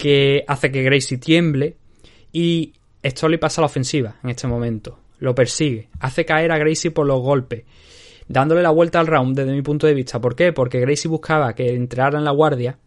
[0.00, 1.76] que hace que Gracie tiemble
[2.32, 2.72] y
[3.04, 4.98] Storley pasa a la ofensiva en este momento.
[5.18, 7.64] Lo persigue, hace caer a Gracie por los golpes,
[8.26, 10.20] dándole la vuelta al round desde mi punto de vista.
[10.20, 10.52] ¿Por qué?
[10.52, 12.78] Porque Gracie buscaba que entrara en la guardia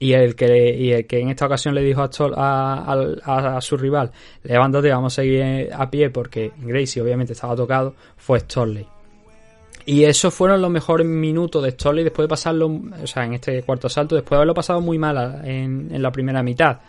[0.00, 3.60] y el que, y el que en esta ocasión le dijo a, a- a- a
[3.60, 4.10] su rival,
[4.42, 8.86] levántate, vamos a seguir a pie porque Gracie obviamente estaba tocado, fue Storley.
[9.86, 13.62] Y esos fueron los mejores minutos de Storley después de pasarlo, o sea, en este
[13.62, 16.80] cuarto asalto, después de haberlo pasado muy mal en, en la primera mitad.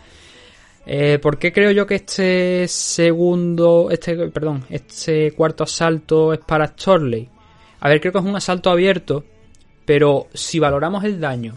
[0.86, 6.68] Eh, ¿Por qué creo yo que este segundo, este, perdón, este cuarto asalto es para
[6.68, 7.30] Storley?
[7.80, 9.24] A ver, creo que es un asalto abierto,
[9.86, 11.56] pero si valoramos el daño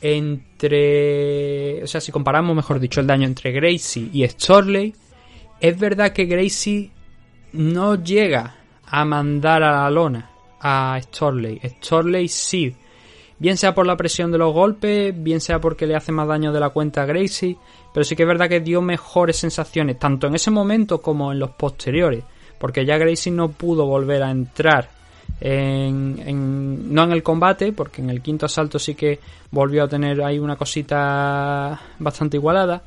[0.00, 4.94] entre, o sea, si comparamos, mejor dicho, el daño entre Gracie y Storley,
[5.60, 6.90] es verdad que Gracie
[7.52, 8.56] no llega
[8.86, 10.29] a mandar a la lona
[10.60, 11.60] a Storley.
[11.82, 12.74] Storley sí,
[13.38, 16.52] bien sea por la presión de los golpes, bien sea porque le hace más daño
[16.52, 17.56] de la cuenta a Gracie,
[17.92, 21.38] pero sí que es verdad que dio mejores sensaciones, tanto en ese momento como en
[21.38, 22.22] los posteriores,
[22.58, 24.90] porque ya Gracie no pudo volver a entrar
[25.40, 29.18] en, en- no en el combate, porque en el quinto asalto sí que
[29.50, 32.82] volvió a tener ahí una cosita bastante igualada,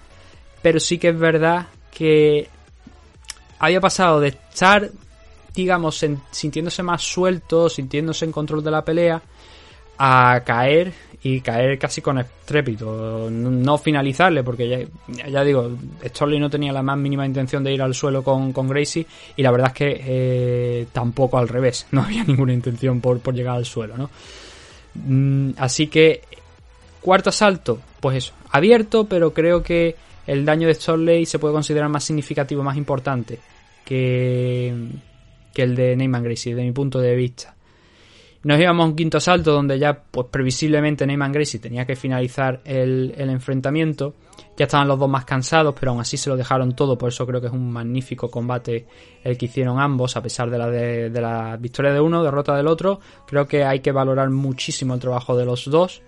[0.62, 2.48] pero sí que es verdad que
[3.60, 4.90] había pasado de estar,
[5.54, 9.22] digamos, sintiéndose más suelto, sintiéndose en control de la pelea,
[9.98, 10.92] a caer
[11.22, 13.30] y caer casi con estrépito.
[13.30, 15.72] No finalizarle, porque ya, ya digo,
[16.06, 19.44] Storley no tenía la más mínima intención de ir al suelo con, con Gracie y
[19.44, 23.56] la verdad es que eh, tampoco al revés, no había ninguna intención por, por llegar
[23.56, 24.10] al suelo, ¿no?
[24.96, 26.22] Mm, Así que,
[27.00, 29.96] cuarto asalto, pues eso, abierto, pero creo que
[30.28, 33.40] el daño de Storley se puede considerar más significativo, más importante
[33.86, 34.74] que,
[35.54, 37.56] que el de Neyman Gracie, desde mi punto de vista.
[38.44, 42.60] Nos íbamos a un quinto asalto donde ya, pues previsiblemente Neyman Gracie tenía que finalizar
[42.66, 44.16] el, el enfrentamiento.
[44.58, 46.98] Ya estaban los dos más cansados, pero aún así se lo dejaron todo.
[46.98, 48.86] Por eso creo que es un magnífico combate
[49.24, 52.54] el que hicieron ambos, a pesar de la, de, de la victoria de uno, derrota
[52.58, 53.00] del otro.
[53.26, 56.02] Creo que hay que valorar muchísimo el trabajo de los dos.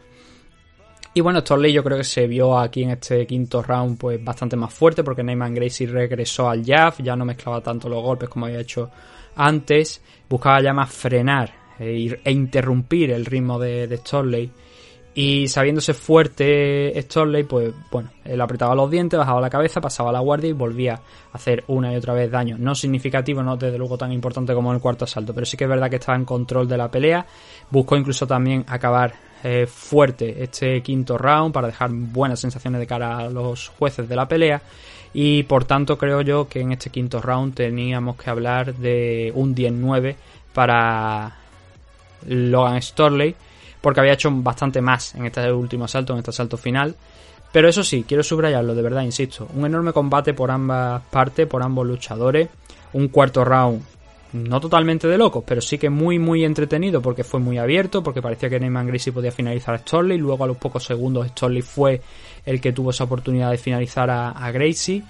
[1.13, 4.57] Y bueno, Storley yo creo que se vio aquí en este quinto round pues bastante
[4.57, 8.47] más fuerte porque Neyman Gracie regresó al jab, ya no mezclaba tanto los golpes como
[8.47, 8.91] había hecho
[9.35, 14.51] antes, buscaba ya más frenar e, ir- e interrumpir el ritmo de, de Storley.
[15.17, 20.19] Y sabiéndose fuerte Storley, pues bueno, él apretaba los dientes, bajaba la cabeza, pasaba la
[20.19, 22.57] guardia y volvía a hacer una y otra vez daño.
[22.59, 25.63] No significativo, no desde luego tan importante como en el cuarto asalto, pero sí que
[25.63, 27.25] es verdad que estaba en control de la pelea.
[27.71, 33.17] Buscó incluso también acabar eh, fuerte este quinto round para dejar buenas sensaciones de cara
[33.19, 34.61] a los jueces de la pelea.
[35.17, 39.55] Y por tanto creo yo que en este quinto round teníamos que hablar de un
[39.55, 40.13] 10-9
[40.53, 41.37] para
[42.27, 43.33] Logan Storley,
[43.79, 46.97] porque había hecho bastante más en este último asalto, en este asalto final.
[47.53, 49.47] Pero eso sí, quiero subrayarlo, de verdad, insisto.
[49.55, 52.49] Un enorme combate por ambas partes, por ambos luchadores.
[52.91, 53.83] Un cuarto round,
[54.35, 58.21] no totalmente de locos, pero sí que muy, muy entretenido porque fue muy abierto, porque
[58.21, 60.17] parecía que Neyman Gracie podía finalizar a Storley.
[60.17, 62.01] Luego, a los pocos segundos, Storley fue
[62.45, 65.03] el que tuvo esa oportunidad de finalizar a, a Gracie.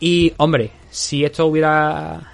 [0.00, 2.32] Y, hombre, si esto hubiera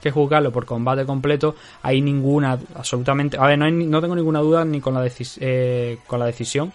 [0.00, 3.36] que juzgarlo por combate completo, hay ninguna, absolutamente.
[3.38, 5.08] A ver, no, tengo ninguna duda ni con la,
[5.40, 6.72] eh, con la decisión.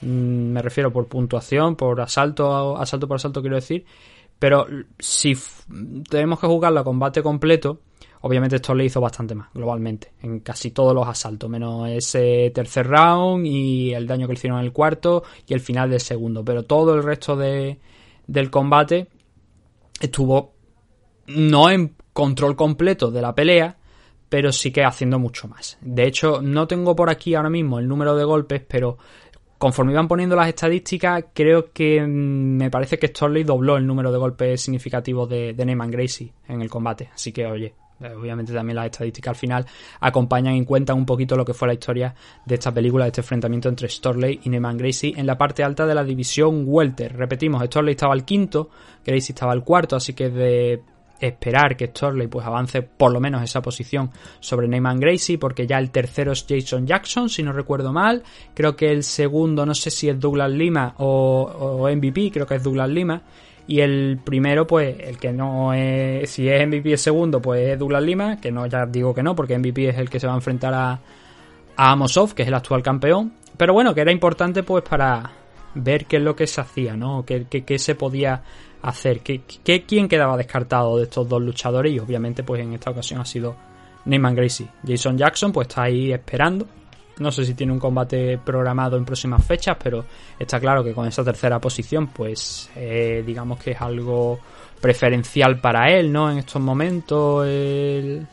[0.00, 3.84] Mm, Me refiero por puntuación, por asalto, asalto por asalto, quiero decir.
[4.38, 4.66] Pero
[4.98, 5.36] si
[6.08, 7.80] tenemos que jugarlo a combate completo,
[8.24, 13.46] obviamente esto hizo bastante más, globalmente, en casi todos los asaltos, menos ese tercer round
[13.46, 16.42] y el daño que le hicieron en el cuarto y el final del segundo.
[16.42, 17.78] Pero todo el resto de,
[18.26, 19.08] del combate
[20.00, 20.54] estuvo
[21.26, 23.76] no en control completo de la pelea,
[24.30, 25.76] pero sí que haciendo mucho más.
[25.82, 28.96] De hecho, no tengo por aquí ahora mismo el número de golpes, pero
[29.58, 34.10] conforme iban poniendo las estadísticas, creo que mm, me parece que Storley dobló el número
[34.10, 37.10] de golpes significativos de, de Neyman Gracie en el combate.
[37.14, 39.66] Así que, oye, obviamente también las estadísticas al final
[40.00, 42.14] acompañan y cuentan un poquito lo que fue la historia
[42.44, 45.86] de esta película, de este enfrentamiento entre Storley y Neyman Gracie en la parte alta
[45.86, 47.16] de la división Welter.
[47.16, 48.70] Repetimos, Storley estaba al quinto,
[49.04, 50.82] Gracie estaba al cuarto, así que de
[51.20, 55.78] esperar que Storley pues avance por lo menos esa posición sobre Neyman Gracie porque ya
[55.78, 58.22] el tercero es Jason Jackson si no recuerdo mal
[58.52, 62.56] creo que el segundo no sé si es Douglas Lima o, o MVP creo que
[62.56, 63.22] es Douglas Lima
[63.66, 67.78] y el primero pues el que no es si es MVP el segundo pues es
[67.78, 70.34] Douglas Lima que no ya digo que no porque MVP es el que se va
[70.34, 70.92] a enfrentar a,
[71.76, 73.32] a Amosov que es el actual campeón.
[73.56, 75.30] Pero bueno que era importante pues para
[75.74, 78.42] ver qué es lo que se hacía no qué, qué- qué se podía
[78.82, 81.90] hacer ¿Qué, qué- quién quedaba descartado de estos dos luchadores.
[81.92, 83.56] Y obviamente pues en esta ocasión ha sido
[84.04, 84.66] Neyman Gracie.
[84.86, 86.66] Jason Jackson pues está ahí esperando
[87.18, 90.04] no sé si tiene un combate programado en próximas fechas pero
[90.38, 94.38] está claro que con esa tercera posición pues eh, digamos que es algo
[94.80, 98.26] preferencial para él no en estos momentos el,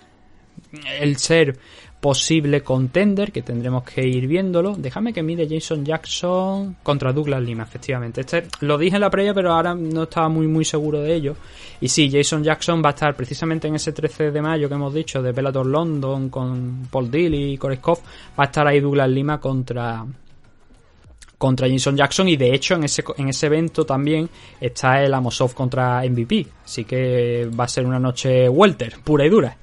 [1.00, 1.58] el ser
[2.02, 4.76] posible contender que tendremos que ir viéndolo.
[4.76, 8.22] Déjame que mire Jason Jackson contra Douglas Lima, efectivamente.
[8.22, 11.36] Este lo dije en la previa, pero ahora no estaba muy muy seguro de ello.
[11.80, 14.94] Y sí, Jason Jackson va a estar precisamente en ese 13 de mayo que hemos
[14.94, 18.00] dicho de Bellator London con Paul Dill y Koreskov.
[18.38, 20.04] Va a estar ahí Douglas Lima contra
[21.38, 24.30] contra Jason Jackson y de hecho en ese, en ese evento también
[24.60, 29.30] está el Amosov contra MVP así que va a ser una noche welter pura y
[29.30, 29.58] dura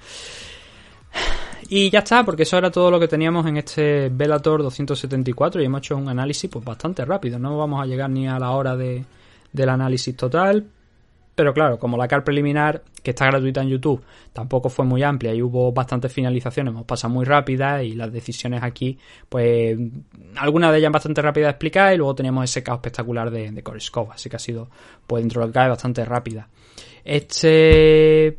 [1.69, 5.65] y ya está, porque eso era todo lo que teníamos en este Bellator 274 y
[5.65, 8.77] hemos hecho un análisis pues bastante rápido, no vamos a llegar ni a la hora
[8.77, 9.05] de,
[9.53, 10.67] del análisis total.
[11.35, 14.03] Pero claro, como la car preliminar, que está gratuita en YouTube,
[14.33, 18.65] tampoco fue muy amplia y hubo bastantes finalizaciones, hemos pasado muy rápidas y las decisiones
[18.65, 18.99] aquí,
[19.29, 19.79] pues
[20.35, 23.63] algunas de ellas bastante rápidas de explicar y luego teníamos ese caos espectacular de, de
[24.11, 24.69] así que ha sido,
[25.07, 26.49] pues dentro de lo que bastante rápida.
[27.05, 28.37] Este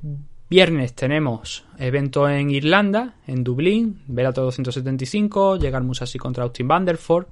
[0.49, 7.27] viernes tenemos evento en Irlanda, en Dublín, Velato 275, llegar Musashi contra Austin Vanderford.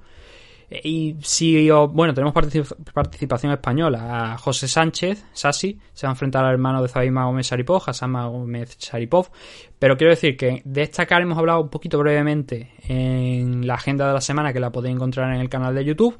[0.70, 4.34] Y si, bueno, tenemos particip- participación española.
[4.34, 8.12] A José Sánchez, Sasi, se va a enfrentar al hermano de Zabima Gómez Saripov, Hassan
[8.12, 9.30] Gómez Saripov.
[9.78, 14.06] Pero quiero decir que de esta cara hemos hablado un poquito brevemente en la agenda
[14.08, 16.18] de la semana, que la podéis encontrar en el canal de YouTube.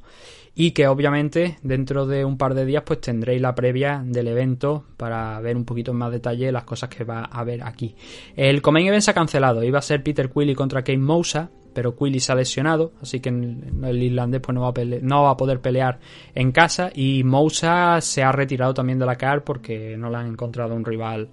[0.55, 4.84] Y que obviamente dentro de un par de días pues tendréis la previa del evento
[4.96, 7.94] para ver un poquito en más detalle las cosas que va a haber aquí.
[8.36, 11.94] El Comain Event se ha cancelado, iba a ser Peter Quilly contra Kane Mousa, pero
[11.94, 15.36] Quilly se ha lesionado, así que el, irlandés pues no va, a no va a
[15.36, 16.01] poder pelear
[16.34, 20.26] en casa y Mousa se ha retirado también de la CAR porque no le han
[20.26, 21.28] encontrado un rival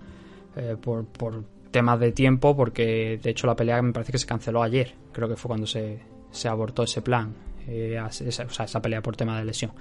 [0.55, 4.25] eh, por, por temas de tiempo, porque de hecho la pelea me parece que se
[4.25, 5.99] canceló ayer, creo que fue cuando se,
[6.31, 7.33] se abortó ese plan.
[7.67, 9.71] Eh, esa, pelea por tema de lesión.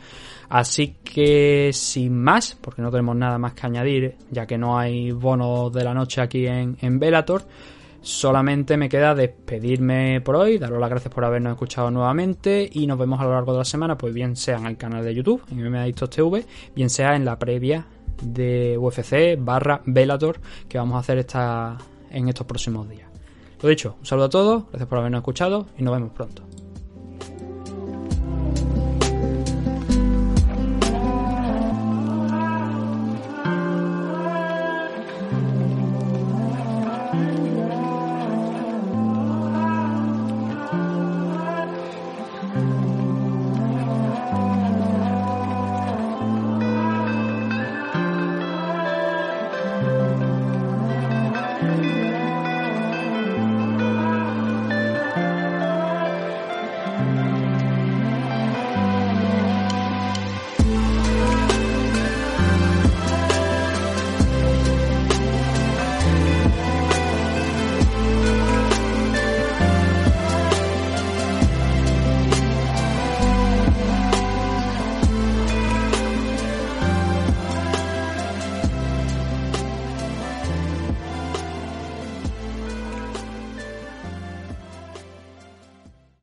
[0.49, 5.11] Así que sin más, porque no tenemos nada más que añadir, ya que no hay
[5.11, 7.45] bonos de la noche aquí en, en Bellator,
[8.05, 12.99] solamente me queda despedirme por hoy, daros las gracias por habernos escuchado nuevamente y nos
[12.99, 15.43] vemos a lo largo de la semana, pues bien sea en el canal de YouTube,
[15.51, 16.45] en MMA Adictos TV,
[16.77, 17.87] bien sea en la previa
[18.23, 21.79] de UFC barra Bellator que vamos a hacer esta,
[22.11, 23.09] en estos próximos días.
[23.63, 26.54] Lo dicho, un saludo a todos, gracias por habernos escuchado y nos vemos pronto.